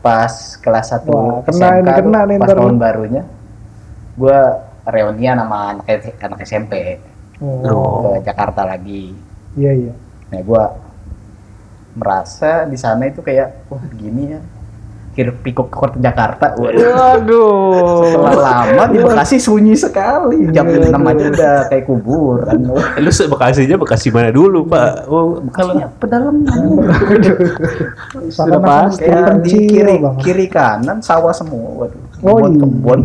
pas 0.01 0.33
kelas 0.57 0.87
1 0.89 1.05
Wah, 1.05 1.45
kena 1.45 1.69
SMK 1.85 1.89
kena 2.01 2.21
nih 2.25 2.37
pas 2.41 2.49
ntar 2.49 2.57
tahun 2.57 2.77
barunya 2.81 3.23
gue 4.17 4.39
reunian 4.89 5.37
sama 5.37 5.77
anak, 5.77 6.17
anak 6.17 6.39
SMP 6.49 6.97
Oh. 7.37 8.17
ke 8.17 8.33
Jakarta 8.33 8.65
lagi 8.65 9.13
Iya 9.57 9.73
iya. 9.73 9.93
Nah, 10.29 10.41
gua 10.45 10.77
merasa 11.97 12.69
di 12.69 12.77
sana 12.77 13.09
itu 13.09 13.25
kayak 13.25 13.73
wah 13.73 13.81
gini 13.97 14.37
ya. 14.37 14.41
Hiruk 15.17 15.41
pikuk 15.41 15.73
kota 15.73 15.97
Jakarta. 15.97 16.53
Waduh. 16.61 16.85
Waduh. 16.93 18.05
Setelah 18.05 18.37
lama 18.37 18.85
di 18.93 18.99
Bekasi 19.01 19.41
sunyi 19.41 19.73
sekali. 19.73 20.53
Jam 20.53 20.69
6 20.69 20.93
aja 20.93 21.25
udah 21.33 21.57
kayak 21.73 21.85
kuburan. 21.89 22.69
lu 23.01 23.11
se 23.11 23.25
Bekasinya 23.25 23.81
Bekasi 23.81 24.13
mana 24.13 24.29
dulu 24.29 24.69
pak 24.69 25.09
oh 25.09 25.41
kalau 25.51 25.75
Bekasinya 25.81 25.89
pedalaman. 25.97 26.85
Sudah 28.29 28.61
pasti 28.61 29.09
kiri 29.49 29.97
kiri 30.21 30.47
kanan 30.53 31.01
sawah 31.01 31.33
semua. 31.33 31.89
Waduh. 31.89 32.06
Oh, 32.25 32.41
Kebun 32.41 32.53
iya. 32.57 32.61
kebun. 32.65 33.01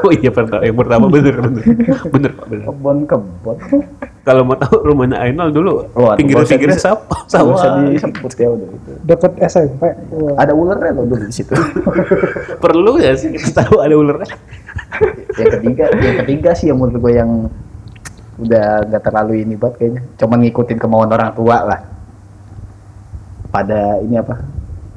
oh 0.00 0.12
iya 0.12 0.30
pertama 0.32 0.62
yang 0.68 0.78
pertama 0.80 1.04
bener 1.12 1.36
bener 1.36 1.64
bener 2.16 2.30
pak 2.32 2.46
bener 2.48 2.64
Kebun 2.64 2.98
kebun. 3.04 3.56
kalau 4.24 4.40
mau 4.40 4.56
tahu 4.56 4.74
rumahnya 4.88 5.20
Ainal 5.20 5.52
dulu 5.52 5.84
pinggir 6.16 6.40
pinggirnya 6.48 6.80
nggak 6.80 6.80
sapa 6.80 7.16
Nggak 7.28 7.44
usah 7.44 7.68
sawah 7.76 7.92
disebut 7.92 8.32
ya 8.40 8.48
udah 8.48 8.68
itu. 8.72 8.90
Deket 9.04 9.32
SMP. 9.52 9.82
Wah. 10.16 10.32
Ada 10.40 10.52
ularnya 10.56 10.96
loh 10.96 11.04
dulu 11.04 11.28
di 11.28 11.34
situ. 11.36 11.52
perlu 12.64 12.92
ya 13.04 13.12
sih 13.12 13.36
kita 13.36 13.68
tahu 13.68 13.84
ada 13.84 13.92
ularnya 13.92 14.32
yang 15.36 15.50
ketiga 15.60 15.84
yang 16.00 16.16
ketiga 16.24 16.50
sih 16.56 16.72
yang 16.72 16.78
menurut 16.80 16.96
gue 17.04 17.12
yang 17.12 17.30
udah 18.34 18.66
gak 18.88 19.02
terlalu 19.04 19.44
ini 19.44 19.54
banget 19.54 19.74
kayaknya 19.78 20.02
cuman 20.16 20.38
ngikutin 20.42 20.78
kemauan 20.80 21.10
orang 21.12 21.30
tua 21.36 21.56
lah 21.62 21.80
pada 23.54 24.02
ini 24.02 24.18
apa 24.18 24.42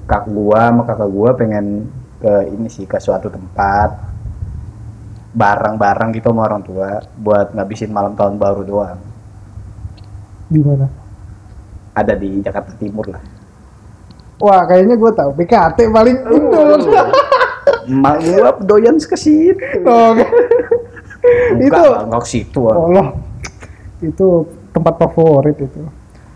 kak 0.09 0.25
gua 0.31 0.71
sama 0.73 0.81
kakak 0.87 1.09
gua 1.13 1.29
pengen 1.37 1.85
ke 2.17 2.33
ini 2.47 2.65
sih 2.65 2.83
ke 2.83 2.97
suatu 2.97 3.27
tempat 3.27 3.93
bareng-bareng 5.31 6.09
gitu 6.11 6.29
sama 6.29 6.45
orang 6.45 6.61
tua 6.61 6.89
buat 7.13 7.53
ngabisin 7.53 7.89
malam 7.89 8.13
tahun 8.13 8.35
baru 8.35 8.63
doang 8.63 8.99
Di 10.47 10.59
mana? 10.59 10.87
ada 11.93 12.13
di 12.13 12.39
Jakarta 12.39 12.73
Timur 12.73 13.05
lah 13.07 13.21
Wah, 14.37 14.61
kayaknya 14.63 14.93
gue 14.93 15.11
tahu. 15.11 15.33
BKT 15.33 15.89
paling 15.89 16.17
Indo. 16.29 16.61
mak 17.89 18.21
gua 18.21 18.53
doyan 18.61 18.93
ke 18.95 19.17
situ 19.17 19.81
Oh, 19.81 20.13
Itu- 21.57 21.93
enggak 21.97 22.21
ke 22.21 22.29
situ 22.29 22.59
ah. 22.65 22.77
Allah. 22.77 23.07
Itu 23.97 24.45
tempat 24.69 24.93
favorit 24.95 25.57
itu. 25.57 25.81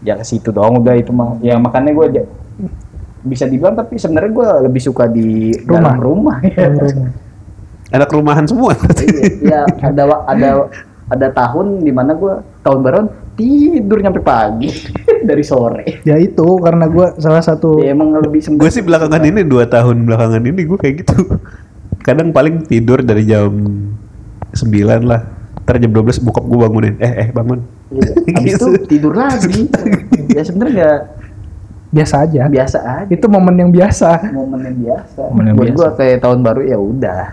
ya 0.02 0.18
ke 0.18 0.26
situ 0.26 0.50
doang 0.50 0.82
udah 0.82 0.98
itu 0.98 1.14
mah 1.14 1.38
ya 1.40 1.62
makanya 1.62 1.94
gue 1.94 2.26
bisa 3.24 3.46
dibilang 3.46 3.74
tapi 3.74 3.96
sebenarnya 3.96 4.32
gue 4.32 4.48
lebih 4.66 4.82
suka 4.82 5.06
di 5.06 5.54
Rumah. 5.60 5.70
dalam 5.70 5.98
rumah 5.98 6.38
ya. 6.42 6.68
Dalam 6.68 6.78
rumah. 6.88 7.12
anak 7.92 8.10
rumahan 8.10 8.46
semua 8.46 8.72
Iya, 9.38 9.68
ada 9.68 10.04
wa- 10.06 10.24
ada 10.26 10.50
ada 11.08 11.28
tahun 11.30 11.82
di 11.82 11.92
mana 11.92 12.14
gue 12.14 12.34
tahun 12.62 12.80
baruan 12.80 13.08
tidur 13.34 14.00
nyampe 14.00 14.20
pagi 14.20 14.72
dari 15.28 15.42
sore 15.42 16.00
Ya 16.02 16.16
itu 16.16 16.46
karena 16.58 16.86
gue 16.86 17.18
salah 17.18 17.40
satu 17.40 17.78
ya, 17.78 17.92
emang 17.92 18.16
lebih 18.16 18.40
gue 18.50 18.70
sih 18.70 18.80
belakangan 18.80 19.20
ini 19.22 19.44
dua 19.44 19.66
tahun 19.66 20.04
belakangan 20.04 20.40
ini 20.42 20.62
gue 20.64 20.78
kayak 20.78 20.96
gitu 21.00 21.36
kadang 22.00 22.32
paling 22.32 22.64
tidur 22.64 23.00
dari 23.00 23.24
jam 23.24 23.52
9 24.52 24.64
lah 25.04 25.22
ntar 25.62 25.78
jam 25.78 25.92
12 25.92 26.02
bokap 26.22 26.44
gue 26.44 26.60
bangunin 26.60 26.96
eh 26.98 27.14
eh 27.18 27.30
bangun 27.30 27.60
Iya. 27.92 28.08
habis 28.34 28.56
itu 28.56 28.68
tidur 28.92 29.14
lagi 29.14 29.68
ya 30.30 30.42
sebenarnya 30.42 30.72
nggak 30.74 31.00
biasa 31.92 32.16
aja. 32.22 32.48
biasa 32.48 32.78
aja 32.98 33.12
Itu 33.12 33.28
momen 33.28 33.56
yang 33.58 33.70
biasa. 33.70 34.32
momen 34.32 34.60
yang 34.64 34.78
biasa 34.82 35.22
Momen 35.28 35.44
yang 35.46 35.56
buat 35.56 35.68
biasa. 35.68 35.78
gua 35.78 35.90
kayak 35.94 36.18
tahun 36.20 36.40
baru 36.42 36.62
ya 36.64 36.78
udah 36.78 37.24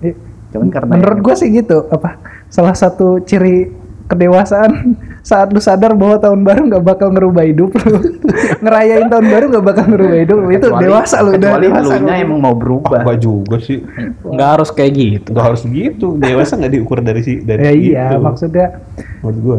Eh, 0.00 0.14
cuman 0.50 0.68
karena 0.68 0.92
Menurut 0.92 1.18
gue 1.20 1.34
sih 1.36 1.48
gitu, 1.52 1.86
apa 1.86 2.18
salah 2.46 2.72
satu 2.72 3.20
ciri 3.20 3.70
kedewasaan 4.06 4.98
saat 5.22 5.46
lu 5.48 5.60
sadar 5.60 5.92
bahwa 5.92 6.18
tahun 6.18 6.40
baru 6.40 6.60
nggak 6.66 6.82
bakal 6.82 7.12
ngerubah 7.12 7.44
hidup 7.44 7.70
lu 7.78 8.00
ngerayain 8.64 9.06
tahun 9.06 9.26
baru 9.28 9.44
nggak 9.46 9.62
bakal 9.64 9.84
ngerubah 9.86 10.18
hidup 10.18 10.36
lu 10.36 10.48
itu 10.50 10.66
Kecuali- 10.66 10.82
dewasa 10.82 11.16
lu 11.20 11.30
udah 11.30 11.38
kecuali 11.38 11.66
dewasa 11.68 11.94
lu. 11.94 12.08
emang 12.10 12.38
mau 12.40 12.54
berubah 12.56 12.98
Enggak 13.00 13.18
juga 13.20 13.56
sih. 13.60 13.78
Nggak 14.24 14.48
harus 14.50 14.68
kayak 14.72 14.92
gitu. 14.92 15.28
Enggak 15.30 15.46
harus 15.46 15.62
gitu. 15.62 16.06
Dewasa 16.16 16.52
nggak 16.56 16.72
diukur 16.72 16.98
dari 16.98 17.20
si 17.20 17.32
dari 17.38 17.62
ya 17.62 17.70
iya 17.70 18.04
itu. 18.08 18.18
maksudnya 18.18 18.66
Menurut 19.20 19.38
gua. 19.38 19.58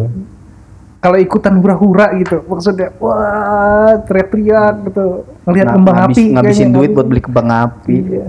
Kalau 1.02 1.18
ikutan 1.18 1.58
hura-hura 1.58 2.14
gitu 2.16 2.46
maksudnya 2.46 2.94
wah 2.98 3.98
teriak-teriak 4.02 4.86
gitu 4.86 5.06
ngelihat 5.44 5.68
Nah, 5.68 5.76
kembang 5.76 5.96
ngabis- 5.98 6.16
api 6.16 6.24
ngabisin 6.32 6.58
kayaknya. 6.62 6.76
duit 6.78 6.90
buat 6.92 7.08
beli 7.08 7.22
kembang 7.22 7.50
api 7.50 7.96
Iya. 8.00 8.26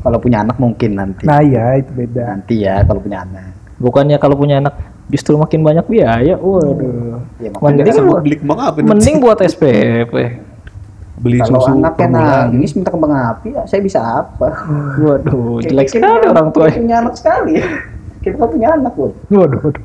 kalau 0.00 0.18
punya 0.18 0.38
anak 0.40 0.56
mungkin 0.56 0.90
nanti 0.92 1.22
nah 1.22 1.38
iya 1.38 1.78
itu 1.78 1.90
beda 1.92 2.22
nanti 2.28 2.54
ya 2.60 2.82
kalau 2.82 2.98
punya 2.98 3.22
anak 3.22 3.54
Bukannya 3.74 4.14
kalau 4.16 4.34
punya 4.34 4.58
anak 4.58 4.78
justru 5.08 5.34
makin 5.34 5.58
banyak 5.60 5.82
biaya. 5.84 6.38
Waduh. 6.38 7.18
ya 7.36 7.50
Mending 7.52 7.98
buat, 8.00 8.22
beli 8.22 8.36
kembang 8.38 8.60
api. 8.64 8.78
mending 8.80 9.16
buat 9.18 9.38
SPP. 9.40 10.14
beli 11.18 11.38
kalau 11.40 11.58
susu 11.60 11.70
anaknya 11.72 11.90
per 11.92 12.06
bulan. 12.08 12.46
nangis 12.48 12.70
minta 12.72 12.90
kembang 12.90 13.10
api 13.12 13.48
ya 13.52 13.62
saya 13.64 13.78
bisa 13.80 13.98
apa 13.98 14.48
Waduh, 14.96 15.62
jelek 15.62 15.86
sekali 15.88 16.26
orang 16.26 16.50
tua. 16.50 16.66
punya 16.68 16.96
anak 17.00 17.14
sekali 17.14 17.58
kita 18.20 18.34
kan 18.36 18.48
punya 18.48 18.68
anak 18.72 18.94
loh 18.94 19.10
waduh 19.28 19.58
waduh 19.60 19.82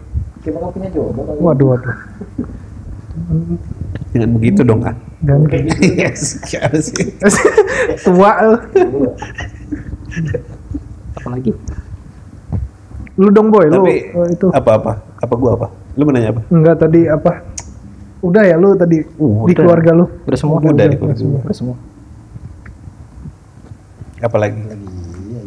kita 0.48 0.58
kan 0.58 0.70
punya 0.72 0.90
jodoh 0.96 1.24
waduh 1.38 1.68
waduh 1.76 1.96
Jangan 4.14 4.30
begitu 4.40 4.62
dong 4.64 4.82
kan. 4.86 4.96
dan 5.20 5.44
Yes, 5.82 6.38
siapa 6.46 6.78
sih? 6.78 7.18
tua 8.06 8.32
lu. 8.40 8.58
Apalagi? 11.14 11.52
lu 13.18 13.34
dong 13.34 13.50
boy 13.50 13.66
lu 13.66 13.82
Tapi 13.82 14.14
oh, 14.14 14.26
itu 14.30 14.46
apa-apa? 14.54 15.02
Apa 15.18 15.34
gua 15.34 15.58
apa? 15.58 15.68
Lu 15.98 16.06
mau 16.06 16.14
nanya 16.14 16.30
apa? 16.30 16.42
enggak 16.54 16.78
tadi 16.78 17.10
apa 17.10 17.42
udah 18.22 18.44
ya 18.46 18.56
lu 18.58 18.78
tadi 18.78 19.02
di 19.02 19.10
Udah. 19.18 19.54
keluarga 19.58 19.92
lu 19.94 20.06
Udah 20.30 20.38
semua. 20.38 20.58
Udah 20.62 20.86
di 20.86 20.96
keluarga 20.96 21.18
semua. 21.18 21.40
Udah 21.42 21.56
semua. 21.58 21.76
Apa 24.22 24.38
lagi? 24.38 24.62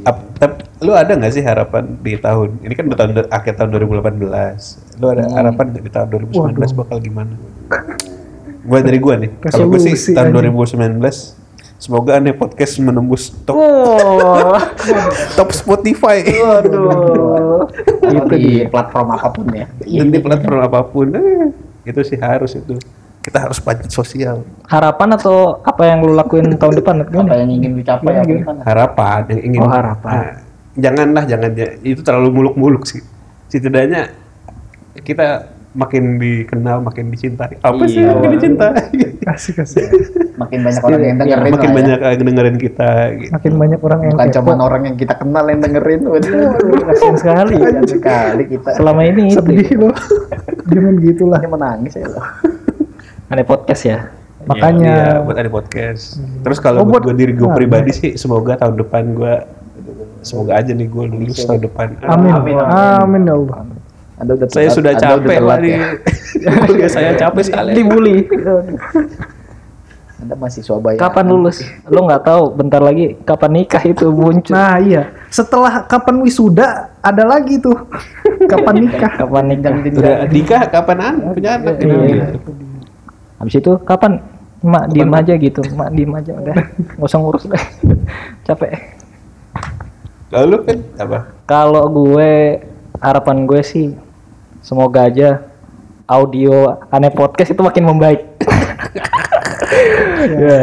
Ap- 0.03 0.27
tap- 0.37 0.67
lu 0.81 0.93
ada 0.93 1.13
nggak 1.13 1.29
sih 1.31 1.45
harapan 1.45 1.85
di 2.01 2.17
tahun 2.17 2.57
ini 2.61 2.73
kan 2.73 2.85
udah 2.89 2.99
tahun 2.99 3.11
akhir 3.29 3.53
tahun 3.55 3.71
2018 3.77 4.17
lu 4.97 5.07
ada 5.07 5.23
harapan 5.31 5.65
nggak 5.71 5.85
di 5.85 5.91
tahun 5.91 6.07
2019 6.31 6.81
bakal 6.81 6.97
gimana? 6.99 7.35
Gua 8.61 8.81
dari 8.81 8.97
gua 8.97 9.17
nih 9.17 9.31
kalau 9.43 9.69
gue 9.69 9.81
sih 9.83 10.13
tahun 10.13 10.33
aja. 10.33 10.49
2019 10.49 11.41
semoga 11.77 12.17
aneh 12.17 12.33
podcast 12.33 12.77
menembus 12.79 13.33
top 13.45 13.57
Oh, 13.57 14.53
top 15.41 15.49
Spotify. 15.51 16.21
Waduh. 16.29 17.65
itu 18.05 18.37
di 18.37 18.53
platform 18.67 19.17
apa 19.17 19.29
pun 19.31 19.47
ya. 19.49 19.65
Dan 19.81 20.09
di 20.09 20.21
platform 20.21 20.61
apa 20.61 20.81
pun 20.85 21.09
eh, 21.13 21.49
itu 21.83 22.01
sih 22.05 22.21
harus 22.21 22.53
itu. 22.53 22.77
Kita 23.21 23.49
harus 23.49 23.61
pajak 23.61 23.89
sosial. 23.89 24.45
Harapan 24.65 25.17
atau 25.17 25.61
apa 25.61 25.83
yang 25.85 26.05
lu 26.05 26.13
lakuin 26.13 26.53
tahun 26.57 26.81
depan? 26.81 26.95
apa 27.05 27.33
yang 27.37 27.49
ingin 27.49 27.73
dicapai 27.77 28.13
apa 28.17 28.25
gimana? 28.25 28.61
harapan 28.65 29.21
yang 29.29 29.41
ingin 29.45 29.61
Oh, 29.61 29.69
harapan. 29.69 30.13
Nah, 30.13 30.33
janganlah 30.75 31.25
jangan 31.25 31.51
ya, 31.53 31.75
itu 31.81 32.01
terlalu 32.01 32.29
muluk-muluk 32.33 32.85
sih. 32.85 33.03
Setidaknya 33.47 34.11
kita 35.01 35.51
makin 35.71 36.19
dikenal 36.19 36.83
makin 36.83 37.09
dicintai. 37.09 37.59
Apa 37.61 37.87
sih 37.87 38.03
Iya. 38.03 38.11
makin 38.13 38.31
dicintai? 38.35 38.83
kasih 39.21 39.53
kasih. 39.55 39.85
Makin 40.41 40.65
banyak 40.65 40.81
orang 40.81 41.03
yang 41.05 41.19
dengerin 41.21 41.53
makin 41.53 41.69
ya. 41.69 41.77
banyak 41.77 41.99
yang 42.01 42.25
dengerin 42.25 42.57
kita 42.57 42.91
gitu. 43.13 43.29
makin 43.31 43.53
banyak 43.61 43.81
orang 43.85 44.01
yang 44.01 44.13
bukan 44.17 44.29
cuma 44.33 44.53
orang 44.57 44.83
yang 44.89 44.97
kita 44.97 45.15
kenal 45.15 45.45
yang 45.45 45.61
dengerin 45.61 46.01
waduh. 46.09 46.57
Kasian 46.89 47.15
sekali. 47.15 47.55
kasihan 47.61 47.85
sekali 47.85 48.43
kita. 48.49 48.71
Selama 48.73 49.01
ini 49.05 49.23
itu. 49.29 49.37
sedih 49.37 49.69
lo 49.77 49.93
jangan 50.67 50.95
gitulah. 50.97 51.39
Hanya 51.39 51.51
menangis 51.53 51.93
ya 51.93 52.09
loh. 52.09 52.25
Aneh 53.29 53.45
podcast 53.45 53.83
ya. 53.85 53.99
makanya 54.41 55.21
Iya, 55.21 55.21
buat 55.21 55.37
ada 55.37 55.51
podcast. 55.53 56.17
Terus 56.41 56.57
kalau 56.59 56.81
Oh, 56.81 56.85
buat 56.89 57.05
buat- 57.05 57.13
gue 57.13 57.21
diri 57.21 57.33
gue 57.37 57.45
Nah, 57.45 57.53
pribadi 57.53 57.93
sih 57.93 58.11
semoga 58.17 58.57
tahun 58.57 58.81
depan 58.81 59.13
gue 59.13 59.35
semoga 60.21 60.53
aja 60.57 60.73
nih 60.73 60.87
gue 60.87 61.05
lulus 61.07 61.39
tahun 61.43 61.61
depan 61.65 61.87
amin 62.05 62.33
Amin, 62.33 62.57
amin, 62.61 63.23
ya 63.25 63.35
Allah 63.35 63.59
anda 64.21 64.33
udah 64.37 64.49
saya 64.53 64.69
sudah 64.69 64.93
capek 64.95 65.41
lah 65.41 65.57
di 65.57 65.73
ya. 65.73 65.97
kuliah 66.69 66.91
saya 66.97 67.11
capek 67.17 67.43
sekali 67.49 67.73
Dibully. 67.73 68.29
anda 70.21 70.37
masih 70.37 70.61
bayar 70.85 71.01
Kapan 71.01 71.33
lulus? 71.33 71.65
Lu 71.89 72.05
nggak 72.05 72.29
tahu. 72.29 72.53
Bentar 72.53 72.85
lagi 72.85 73.17
kapan 73.25 73.51
nikah 73.57 73.81
itu 73.81 74.13
muncul. 74.13 74.53
nah 74.53 74.77
iya 74.77 75.09
setelah 75.33 75.89
kapan 75.89 76.21
wisuda 76.21 76.93
ada 77.01 77.25
lagi 77.25 77.57
tuh 77.57 77.73
kapan 78.45 78.85
nikah 78.85 79.13
Kapan 79.17 79.45
nikah? 79.49 79.73
udah 79.73 80.17
nikah 80.29 80.63
kapan 80.69 80.99
anak 81.01 81.25
punya 81.33 81.51
anak 81.57 81.75
Iya. 81.81 81.97
gitu. 82.37 82.51
Habis 83.41 83.55
itu 83.57 83.73
kapan 83.89 84.13
Mak 84.61 84.93
diem 84.93 85.09
aja 85.09 85.33
gitu, 85.41 85.65
mak 85.73 85.89
diem 85.97 86.13
aja 86.13 86.37
udah, 86.37 86.53
nggak 87.01 87.09
usah 87.09 87.17
ngurus 87.17 87.49
deh, 87.49 87.65
capek. 88.45 89.00
Lalu 90.31 90.57
kan 90.63 90.79
apa 90.99 91.19
Kalau 91.45 91.85
gue 91.91 92.63
harapan 92.99 93.45
gue 93.45 93.61
sih 93.61 93.87
semoga 94.63 95.07
aja 95.07 95.43
audio 96.07 96.79
aneh 96.89 97.11
podcast 97.11 97.51
itu 97.51 97.63
makin 97.63 97.87
membaik. 97.87 98.23
ya, 100.43 100.59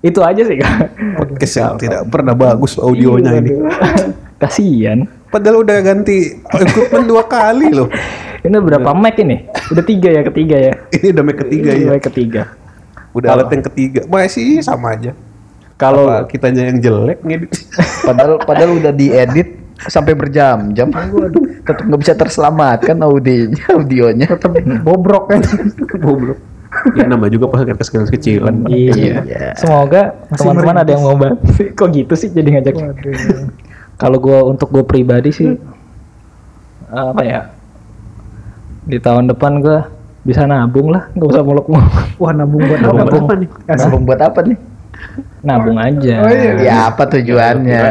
itu 0.00 0.20
aja 0.20 0.42
sih 0.44 0.56
kak. 0.60 0.76
podcast 1.16 1.54
yang 1.56 1.76
tidak 1.76 2.00
pernah 2.08 2.32
bagus 2.32 2.76
audionya 2.76 3.40
ini 3.40 3.52
Kasian. 4.40 5.08
padahal 5.28 5.64
udah 5.64 5.76
ganti 5.80 6.36
equipment 6.38 7.08
dua 7.08 7.24
kali 7.24 7.72
loh 7.72 7.88
Ini 8.44 8.60
berapa 8.60 8.92
mic 8.92 9.16
ini? 9.24 9.48
Udah 9.72 9.80
tiga 9.80 10.12
ya 10.12 10.20
ketiga 10.20 10.56
ya. 10.60 10.72
ini 10.92 11.16
udah 11.16 11.24
mic 11.24 11.36
ketiga 11.40 11.70
ya 11.72 11.86
Mic 11.88 12.04
ketiga. 12.04 12.42
udah 13.16 13.28
alat 13.32 13.48
yang 13.48 13.64
ketiga 13.72 14.00
masih 14.04 14.60
sama 14.60 14.92
aja 14.92 15.16
Kalau 15.84 16.04
kitanya 16.24 16.62
yang 16.72 16.78
jelek 16.80 17.20
ngedit. 17.20 17.52
Padahal 18.08 18.40
padahal 18.40 18.80
udah 18.80 18.92
diedit 18.96 19.60
sampai 19.76 20.16
berjam-jam. 20.16 20.88
Tetap 21.68 21.84
nggak 21.84 22.00
bisa 22.00 22.14
terselamatkan 22.16 22.96
audionya 23.04 23.64
audionya. 23.76 24.26
Tetap 24.32 24.56
bobrok 24.80 25.28
kan. 25.28 25.44
Goblok 26.04 26.40
ya 26.98 27.06
nama 27.06 27.30
juga 27.30 27.46
pas 27.50 27.62
kertas 27.62 27.88
kecil 27.88 28.10
kecilan. 28.10 28.66
Iya. 28.66 29.54
Semoga 29.54 30.26
teman-teman 30.34 30.76
ada 30.82 30.90
yang 30.90 31.06
mau 31.06 31.14
bantu. 31.14 31.46
Kok 31.78 31.88
gitu 31.94 32.14
sih 32.18 32.28
jadi 32.34 32.58
ngajak. 32.58 32.74
Kalau 33.94 34.18
gua 34.18 34.42
untuk 34.50 34.74
gue 34.74 34.82
pribadi 34.82 35.30
sih 35.30 35.54
apa 36.90 37.22
ya? 37.22 37.40
Di 38.84 38.98
tahun 38.98 39.30
depan 39.30 39.62
gua 39.62 39.86
bisa 40.24 40.48
nabung 40.48 40.88
lah, 40.88 41.12
nggak 41.14 41.28
usah 41.30 41.44
muluk-muluk. 41.44 41.94
wah 42.16 42.32
nabung 42.32 42.64
buat 42.64 42.80
Nabung 42.80 43.06
apa 43.06 43.16
apa 43.22 43.34
nih? 43.38 43.48
Nabung 43.68 44.02
buat 44.08 44.20
apa 44.24 44.40
nih 44.42 44.58
Nabung 45.44 45.76
aja. 45.76 46.24
Oh, 46.24 46.32
iya. 46.32 46.52
ya 46.56 46.74
apa 46.88 47.04
tujuannya? 47.04 47.84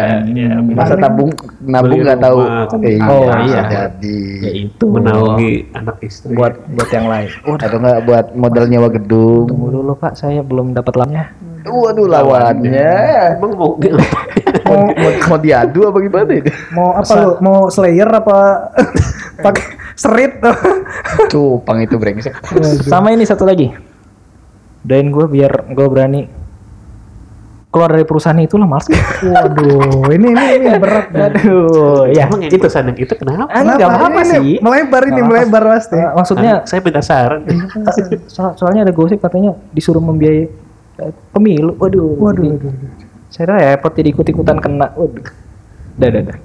masa 0.73 0.97
tabung 0.97 1.30
nabung 1.62 2.02
nggak 2.02 2.17
tahu? 2.17 2.39
Iya, 2.82 3.06
Oh, 3.06 3.30
iya. 3.45 3.62
jadi. 3.69 4.19
Ya 4.41 4.52
itu. 4.65 4.86
menaungi 4.89 5.69
anak 5.78 6.02
istri. 6.02 6.34
Buat 6.34 6.58
buat 6.73 6.89
yang 6.89 7.06
lain. 7.06 7.30
atau 7.45 7.78
nggak 7.78 7.99
buat 8.10 8.26
modal 8.34 8.65
nyewa 8.65 8.89
gedung? 8.89 9.45
Tunggu 9.45 9.69
dulu 9.69 9.93
Pak, 9.93 10.17
saya 10.17 10.41
belum 10.41 10.73
dapat 10.73 10.97
lamnya. 10.97 11.30
waduh 11.63 12.12
lawannya. 12.12 12.91
Emang 13.39 13.56
mau 13.56 13.80
mau, 13.80 14.84
mau, 14.91 15.12
mau 15.32 15.38
diadu 15.39 15.88
apa 15.88 15.97
gimana 16.04 16.32
ini? 16.36 16.52
Mau 16.76 16.91
apa 16.91 17.13
lu? 17.23 17.30
Mau 17.39 17.60
slayer 17.71 18.10
apa? 18.12 18.67
Pakai 19.45 19.63
serit? 19.95 20.43
Cupang 21.32 21.80
itu 21.80 21.95
brengsek. 21.95 22.36
Sama 22.84 23.15
ini 23.15 23.23
satu 23.23 23.47
lagi. 23.47 23.71
Doain 24.84 25.08
gue 25.08 25.26
biar 25.32 25.71
gue 25.71 25.88
berani 25.88 26.43
keluar 27.74 27.90
dari 27.90 28.06
perusahaan 28.06 28.38
itu 28.38 28.54
lah 28.54 28.68
males. 28.68 28.86
waduh 28.86 30.06
ini 30.08 30.30
ini 30.30 30.46
ini 30.62 30.78
berat 30.78 31.10
Aduh, 31.10 32.06
ya 32.08 32.30
emang 32.30 32.46
itu. 32.46 32.56
perusahaan 32.56 32.86
yang 32.86 32.96
itu 32.96 33.14
kenapa 33.14 33.50
Ah, 33.50 33.66
nggak 33.66 33.82
apa-apa 33.82 34.22
Ini 34.22 34.30
sih. 34.30 34.56
melebar 34.60 35.02
ini 35.04 35.12
Nggak 35.12 35.26
melebar 35.28 35.64
pasti 35.72 35.98
Eh, 35.98 36.12
maksudnya 36.12 36.54
saya 36.64 36.80
minta 36.80 37.02
saran 37.02 37.42
so- 38.30 38.54
soalnya 38.56 38.86
ada 38.86 38.94
gosip 38.94 39.18
katanya 39.18 39.58
disuruh 39.68 40.00
membiayai 40.00 40.46
eh, 41.00 41.12
pemilu. 41.30 41.74
Waduh. 41.76 42.14
waduh 42.16 42.46
jadi- 42.46 42.62
waduh 42.62 43.02
Saya 43.28 43.50
repot 43.74 43.90
jadi 43.92 44.14
ikut-ikutan 44.14 44.58
kena. 44.60 44.94
Waduh. 44.94 45.26
Dah, 45.94 46.10
dah, 46.10 46.22
dah. 46.24 46.38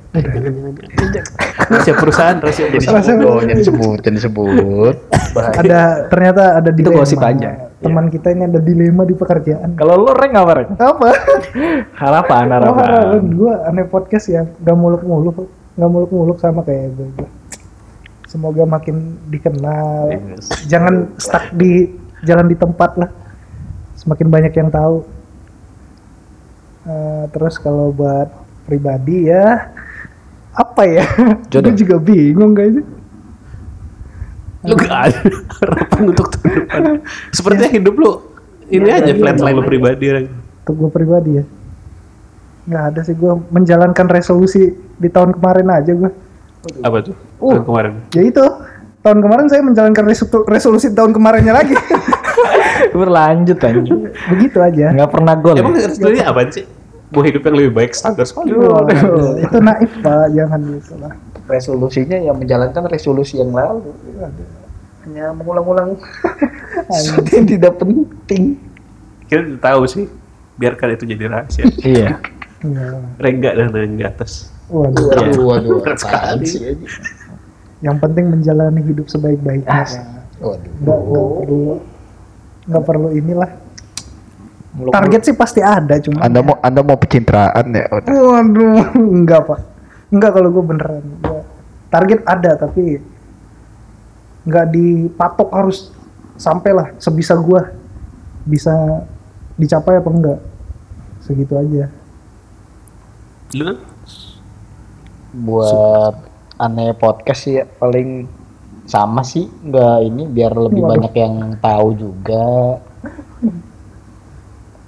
rahasia 1.66 1.94
perusahaan 1.94 2.36
rahasia 2.36 2.68
jadi 2.68 2.80
perusahaan 2.82 3.04
sebut 3.06 3.28
oh, 3.30 3.40
jadi 3.42 3.62
sebut 3.62 3.98
jadi 3.98 4.18
sebut 4.18 4.96
ada 5.34 5.80
ternyata 6.08 6.42
ada 6.56 6.70
Itu 6.70 6.76
dilema. 6.84 6.96
gosip 6.98 7.16
aja. 7.18 7.67
Teman 7.78 8.10
kita 8.10 8.34
ini 8.34 8.50
ada 8.50 8.58
dilema 8.58 9.06
di 9.06 9.14
pekerjaan. 9.14 9.78
Kalau 9.78 9.94
lo 10.02 10.10
rank 10.10 10.34
apa 10.34 10.52
rank? 10.58 10.68
apa? 10.78 11.08
Harapan, 11.94 12.44
oh, 12.46 12.54
harapan. 12.58 12.86
harapan. 12.86 13.22
Gue 13.34 13.52
aneh 13.54 13.86
podcast 13.86 14.26
ya 14.26 14.42
gak 14.44 14.76
muluk-muluk 14.76 15.46
gak 15.78 15.90
muluk-muluk 15.90 16.38
sama 16.42 16.66
kayak 16.66 16.90
gue 16.98 17.28
semoga 18.28 18.68
makin 18.68 19.16
dikenal. 19.32 20.12
Jangan 20.68 21.16
stuck 21.16 21.48
di 21.56 21.88
jalan 22.22 22.46
di 22.52 22.56
tempat 22.60 23.00
lah. 23.00 23.10
Semakin 23.96 24.28
banyak 24.28 24.52
yang 24.52 24.68
tahu. 24.68 25.02
Eh, 26.84 27.24
terus 27.32 27.56
kalau 27.58 27.90
buat 27.90 28.28
pribadi 28.68 29.32
ya 29.32 29.72
apa 30.52 30.82
ya? 30.84 31.04
Jodoh. 31.50 31.72
gue 31.72 31.88
juga 31.88 31.96
bingung 31.98 32.52
kayaknya 32.52 32.84
Lu 34.60 34.74
gak 34.74 34.90
ada 35.06 35.20
harapan 35.62 36.02
untuk 36.08 36.26
tahun 36.34 36.50
depan. 36.58 36.82
Sepertinya 37.30 37.70
hidup 37.70 37.94
lu 37.94 38.12
ini 38.68 38.88
aja 38.88 39.12
flatline 39.12 39.54
lu 39.54 39.62
pribadi. 39.62 40.06
untuk 40.60 40.74
gue 40.76 40.90
pribadi 40.92 41.30
ya 41.34 41.44
nggak 42.68 42.84
ada 42.86 43.00
sih 43.00 43.16
gue 43.16 43.32
menjalankan 43.48 44.06
resolusi 44.06 44.68
di 44.76 45.08
tahun 45.08 45.32
kemarin 45.32 45.72
aja 45.72 45.88
gue 45.88 46.10
Apa 46.84 47.00
tuh? 47.00 47.16
Uh. 47.40 47.54
Tahun 47.54 47.64
kemarin. 47.64 47.92
ya 48.12 48.22
itu 48.22 48.44
tahun 49.00 49.18
kemarin 49.24 49.46
saya 49.48 49.62
menjalankan 49.64 50.04
resolusi 50.44 50.92
tahun 50.92 51.16
kemarinnya 51.16 51.56
lagi 51.56 51.72
Berlanjut 52.92 53.56
anjing. 53.58 54.12
begitu 54.28 54.58
aja 54.60 54.92
Nggak 54.92 55.10
pernah 55.10 55.34
gol. 55.34 55.56
Emang 55.56 55.72
ya? 55.72 55.88
resolusinya 55.88 56.24
apa 56.28 56.40
sih? 56.50 56.64
Mau 57.08 57.24
hidup 57.24 57.40
yang 57.40 57.56
lebih 57.56 57.72
baik 57.72 57.96
standar 57.96 58.28
sekali. 58.28 58.52
Itu 59.40 59.58
naif 59.58 59.92
pak 60.04 60.28
jangan 60.28 60.60
gitu 60.68 60.92
lah 61.00 61.12
resolusinya 61.48 62.20
yang 62.20 62.36
menjalankan 62.36 62.84
resolusi 62.86 63.40
yang 63.40 63.50
lalu. 63.50 63.90
Hanya 65.02 65.32
mengulang-ulang. 65.32 65.96
Sesuatu 66.94 67.30
yang 67.32 67.46
tidak 67.48 67.74
penting. 67.80 68.60
Kita 69.26 69.56
tahu 69.58 69.82
sih. 69.88 70.04
Biarkan 70.60 70.94
itu 70.94 71.04
jadi 71.08 71.24
rahasia. 71.26 71.64
Iya. 71.80 72.20
Enggak. 72.60 73.16
Rengga 73.16 73.50
dan 73.56 73.70
yang 73.72 73.96
di 73.96 74.04
atas. 74.04 74.52
waduh. 74.68 75.08
Waduh 75.08 75.44
waduh 75.48 75.76
Berat 75.80 75.98
sekali. 76.04 76.44
sih 76.44 76.76
yang 77.78 77.96
penting 77.96 78.26
menjalani 78.28 78.82
hidup 78.82 79.06
sebaik-baiknya. 79.06 79.64
Pak. 79.64 79.88
waduh. 80.42 80.68
nggak 80.82 81.00
perlu 81.00 81.62
nggak 82.68 82.84
perlu 82.84 83.08
inilah. 83.14 83.50
Target 84.92 85.20
sih 85.24 85.34
pasti 85.34 85.58
ada 85.58 85.98
cuma 85.98 86.22
anda 86.22 86.38
mau 86.38 86.58
anda 86.60 86.80
mau 86.82 86.94
pencitraan 86.94 87.66
ya? 87.70 87.86
Waduh. 87.88 88.92
Enggak 88.94 89.40
pak. 89.48 89.60
Enggak 90.10 90.30
kalau 90.34 90.48
gue 90.50 90.64
beneran. 90.64 91.04
Gua- 91.22 91.37
target 91.88 92.20
ada 92.24 92.56
tapi 92.56 93.00
nggak 94.48 94.66
dipatok 94.72 95.48
harus 95.52 95.92
sampai 96.38 96.72
lah 96.72 96.88
sebisa 96.96 97.36
gue 97.36 97.60
bisa 98.48 99.04
dicapai 99.58 100.00
apa 100.00 100.08
enggak? 100.08 100.40
Segitu 101.20 101.52
aja. 101.58 101.90
Lu 103.58 103.76
buat 105.28 106.14
aneh 106.56 106.96
podcast 106.96 107.44
sih 107.44 107.60
ya, 107.60 107.68
paling 107.68 108.24
sama 108.88 109.20
sih. 109.26 109.50
Nggak 109.50 109.96
ini 110.08 110.22
biar 110.30 110.52
lebih 110.56 110.86
Waduh. 110.86 110.90
banyak 110.96 111.12
yang 111.18 111.34
tahu 111.60 111.88
juga. 111.98 112.80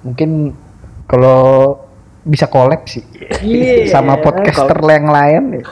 Mungkin 0.00 0.56
kalau 1.04 1.76
bisa 2.20 2.44
collab 2.44 2.84
sih 2.84 3.00
sama 3.86 4.16
podcaster 4.16 4.76
yang 4.82 5.08
lain 5.08 5.42
ya. 5.56 5.62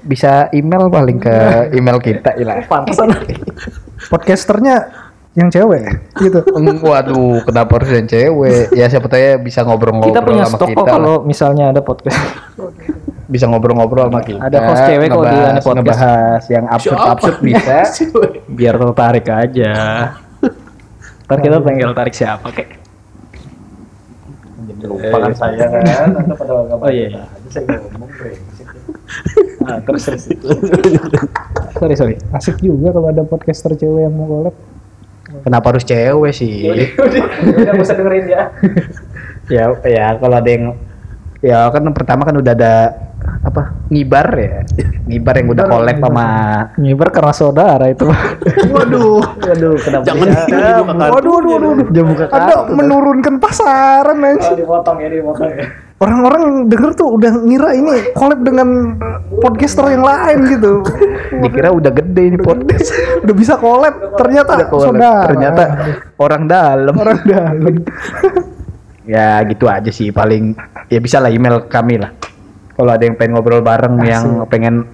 bisa 0.00 0.32
email 0.50 0.88
paling 0.88 1.18
ke 1.18 1.36
email 1.70 1.98
kita 1.98 2.32
ya 2.32 2.64
Pantesan. 2.72 3.12
podcasternya 4.06 4.88
yang 5.32 5.52
cewek 5.52 5.84
gitu 6.16 6.40
Hmm, 6.56 6.80
Waduh, 6.80 7.44
kenapa 7.44 7.76
harus 7.76 7.92
yang 7.92 8.08
cewek? 8.08 8.72
Ya 8.72 8.88
siapa 8.88 9.04
tahu 9.04 9.20
ya 9.20 9.36
bisa 9.36 9.60
ngobrol-ngobrol 9.60 10.16
Kita 10.16 10.24
punya 10.24 10.44
sama 10.44 10.56
stok 10.56 10.68
kita. 10.72 10.80
kalau 10.88 11.14
misalnya 11.20 11.64
ada 11.68 11.84
podcast. 11.84 12.16
Bisa 13.26 13.44
ngobrol-ngobrol 13.44 14.08
sama 14.08 14.22
kita. 14.22 14.40
Ada 14.40 14.58
host 14.64 14.82
cewek 14.86 15.08
kok 15.10 15.18
di 15.20 15.36
Podcast. 15.36 15.66
Ngebahas 15.68 16.42
yang 16.48 16.64
absurd-absurd 16.70 17.36
bisa. 17.42 17.76
Biar 18.56 18.74
tertarik 18.78 19.26
aja. 19.26 19.72
Ntar 21.26 21.38
kita 21.42 21.58
tinggal 21.60 21.90
tarik 21.92 22.14
siapa 22.14 22.48
kek. 22.48 22.85
Jadi 24.66 24.82
lupakan 24.90 25.32
saya 25.32 25.64
kan. 25.72 26.10
Anda 26.18 26.34
pada 26.34 26.52
nggak 26.66 26.78
Oh 26.82 26.90
iya. 26.90 27.08
Tadi 27.22 27.48
saya 27.50 27.64
ngomong 27.78 28.10
brengsek. 28.14 28.68
Nah, 29.66 29.82
terus 29.82 30.06
terus. 30.06 30.30
sorry 31.74 31.94
sorry. 31.98 32.14
asik 32.38 32.62
juga 32.62 32.94
kalau 32.94 33.10
ada 33.10 33.26
podcaster 33.26 33.74
cewek 33.74 34.06
yang 34.06 34.14
mau 34.14 34.26
collab 34.30 34.54
Kenapa 35.42 35.74
harus 35.74 35.82
cewek 35.82 36.32
sih? 36.34 36.70
Udah 36.70 37.74
gak 37.74 37.82
usah 37.82 37.96
dengerin 37.98 38.26
ya. 38.30 38.42
ya 39.54 39.64
ya 39.86 40.06
kalau 40.18 40.36
ada 40.38 40.50
yang 40.50 40.74
ya 41.38 41.70
kan 41.70 41.82
pertama 41.94 42.26
kan 42.26 42.34
udah 42.38 42.52
ada 42.54 42.74
apa 43.42 43.62
ngibar 43.88 44.26
ya 44.34 44.66
ngibar 45.06 45.34
yang 45.36 45.48
udah 45.50 45.64
collab 45.64 45.96
sama 45.96 46.26
Ngibar 46.76 47.08
karena 47.10 47.32
saudara 47.32 47.86
itu. 47.86 48.06
waduh 48.74 49.22
waduh 49.22 49.74
kenapa 49.78 50.04
Jangan 50.04 50.26
dibuka 50.26 50.46
kartu. 50.92 51.14
waduh 51.14 51.32
waduh 51.32 51.50
waduh, 51.52 51.70
waduh. 51.70 51.86
Dia 51.90 52.04
buka 52.04 52.24
ada 52.26 52.34
kartu. 52.34 52.74
menurunkan 52.74 53.34
pasaran 53.38 54.18
anjing. 54.20 54.54
dipotong 54.58 54.96
ya, 54.98 55.08
dipotong 55.08 55.50
ya. 55.50 55.66
orang-orang 55.96 56.42
denger 56.66 56.90
tuh 56.92 57.08
udah 57.08 57.32
ngira 57.40 57.70
ini 57.72 58.12
collab 58.12 58.40
dengan 58.42 58.68
podcaster 59.38 59.88
yang 59.88 60.04
lain 60.04 60.38
gitu 60.52 60.84
dikira 61.42 61.72
udah 61.72 61.88
gede 61.88 62.22
ini 62.26 62.38
podcast 62.38 62.92
udah 63.24 63.34
bisa 63.34 63.56
collab 63.56 63.94
ternyata 64.14 64.60
Udah 64.60 64.68
collab. 64.68 64.86
saudara 64.92 65.24
ternyata 65.24 65.62
orang 66.20 66.42
dalam 66.44 66.94
orang 66.94 67.18
dalam 67.24 67.74
ya 69.06 69.38
gitu 69.46 69.70
aja 69.70 69.88
sih 69.88 70.10
paling 70.10 70.52
ya 70.90 70.98
bisa 70.98 71.16
lah 71.16 71.30
email 71.30 71.64
kami 71.64 71.96
lah 71.96 72.10
kalau 72.76 72.90
ada 72.92 73.02
yang 73.08 73.16
pengen 73.16 73.32
ngobrol 73.34 73.64
bareng 73.64 73.96
yang 74.04 74.44
pengen 74.46 74.84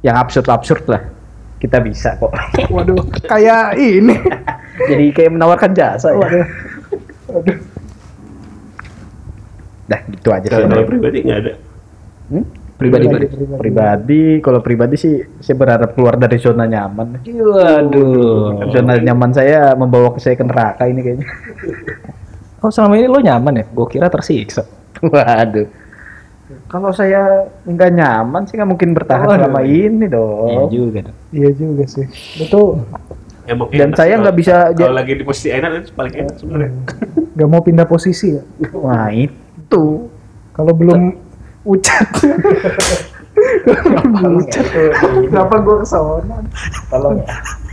yang 0.00 0.16
absurd 0.16 0.48
absurd 0.48 0.84
lah 0.88 1.02
kita 1.60 1.76
bisa 1.84 2.16
kok 2.16 2.32
waduh 2.74 2.96
kayak 3.28 3.76
ini 3.76 4.16
jadi 4.90 5.04
kayak 5.12 5.30
menawarkan 5.36 5.76
jasa 5.76 6.16
ya 6.16 6.18
waduh 6.18 6.46
dah 9.90 10.00
gitu 10.08 10.28
aja 10.30 10.46
sih 10.46 10.64
Kalau 10.70 10.86
pribadi 10.86 11.18
nggak 11.26 11.38
ada. 11.42 11.52
Hmm? 12.30 12.46
Pribadi, 12.80 13.04
pribadi. 13.12 13.26
pribadi 13.60 14.22
kalau 14.40 14.64
pribadi 14.64 14.96
sih 14.96 15.20
saya 15.42 15.52
berharap 15.58 15.92
keluar 15.92 16.16
dari 16.16 16.40
zona 16.40 16.64
nyaman 16.64 17.20
Waduh. 17.28 18.72
zona 18.72 18.96
nyaman 18.96 19.36
saya 19.36 19.76
membawa 19.76 20.16
ke 20.16 20.18
saya 20.22 20.32
ke 20.38 20.46
neraka 20.48 20.88
ini 20.88 21.04
kayaknya 21.04 21.28
Oh 22.60 22.68
selama 22.68 23.00
ini 23.00 23.08
lo 23.08 23.20
nyaman 23.24 23.56
ya? 23.56 23.64
Gue 23.72 23.88
kira 23.88 24.12
tersiksa. 24.12 24.68
waduh 25.00 25.64
kalau 26.66 26.90
saya 26.90 27.22
nggak 27.62 27.90
nyaman 27.92 28.42
sih 28.44 28.54
nggak 28.54 28.66
mungkin 28.68 28.90
bertahan 28.92 29.24
Waduh. 29.24 29.38
selama 29.40 29.60
ini 29.62 30.02
Iya 30.02 30.08
dong 30.08 30.68
juga 30.68 30.98
dong. 31.04 31.16
iya 31.30 31.50
juga 31.50 31.84
sih. 31.86 32.06
Itu 32.36 32.80
Emang 33.42 33.66
Dan 33.68 33.90
saya 33.92 34.14
nggak 34.14 34.30
kalau- 34.30 34.38
bisa- 34.38 34.70
Kalau 34.72 34.94
lagi 34.94 35.12
di 35.12 35.24
posisi 35.24 35.48
enak 35.48 35.70
itu 35.76 35.90
paling 35.92 36.14
enak 36.16 36.34
sebenarnya. 36.36 36.70
nggak 37.34 37.48
mau 37.48 37.60
pindah 37.60 37.82
posisi 37.84 38.26
ya? 38.32 38.42
Wah 38.72 39.10
itu. 39.10 40.06
Kalau 40.52 40.72
belum 40.72 41.18
ucat 41.62 42.06
kenapa 45.24 45.54
gue 45.58 45.76
ke 45.76 45.86
sana? 45.86 46.36
Tolong 46.86 47.16
ya. 47.18 47.26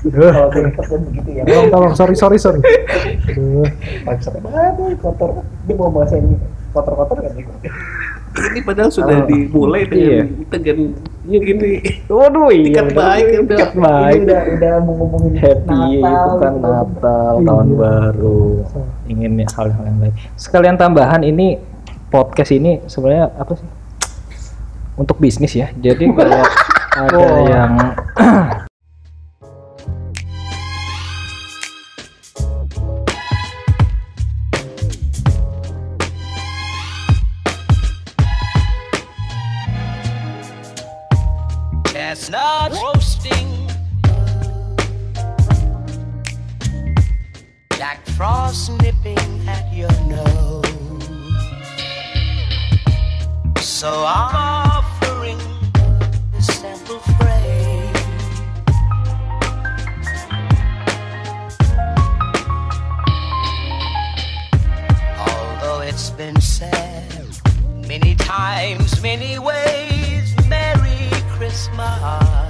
Kalau 0.07 0.97
begitu 1.03 1.29
ya. 1.31 1.43
Tolong 1.43 1.67
tolong. 1.69 1.91
Sorry 1.93 2.15
sorry 2.15 2.37
sorry. 2.37 2.61
Aduh. 3.27 3.65
Aduh, 4.07 4.87
kotor. 4.97 5.29
Dia 5.65 5.75
mau 5.75 5.91
bahasa 5.91 6.15
ini. 6.15 6.37
Kotor-kotor 6.71 7.17
kan 7.19 7.33
Ini 8.37 8.59
padahal 8.61 8.91
sudah 8.93 9.25
dimulai 9.25 9.83
dengan 9.89 10.25
tegan 10.47 10.93
ya 11.25 11.39
gini. 11.41 11.71
Waduh 12.05 12.47
iya. 12.53 12.63
Tiket 12.69 12.87
baik 12.93 13.25
ya 13.25 13.39
udah. 13.41 13.57
Tiket 13.57 13.73
baik. 13.75 14.13
Ini 14.13 14.23
udah 14.23 14.41
udah 14.53 14.73
mau 14.79 14.93
ngomongin 14.95 15.33
Happy 15.37 15.79
itu 15.97 16.01
kan 16.37 16.53
gitu. 16.53 16.67
Natal, 16.67 17.33
Iya. 17.37 17.47
tahun 17.49 17.67
baru. 17.73 18.41
Ingin 19.07 19.31
hal-hal 19.43 19.83
yang 19.83 19.97
baik. 19.99 20.15
Sekalian 20.37 20.75
tambahan 20.77 21.21
ini 21.25 21.57
podcast 22.07 22.51
ini 22.53 22.79
sebenarnya 22.85 23.33
apa 23.35 23.57
sih? 23.57 23.69
Untuk 24.95 25.17
bisnis 25.17 25.53
ya. 25.53 25.69
Jadi 25.73 26.05
kalau 26.17 26.41
ada 26.97 27.23
yang 27.49 27.71
been 66.17 66.41
said 66.41 67.27
many 67.87 68.15
times, 68.15 69.03
many 69.03 69.37
ways, 69.37 70.35
Merry 70.47 71.09
Christmas 71.37 72.46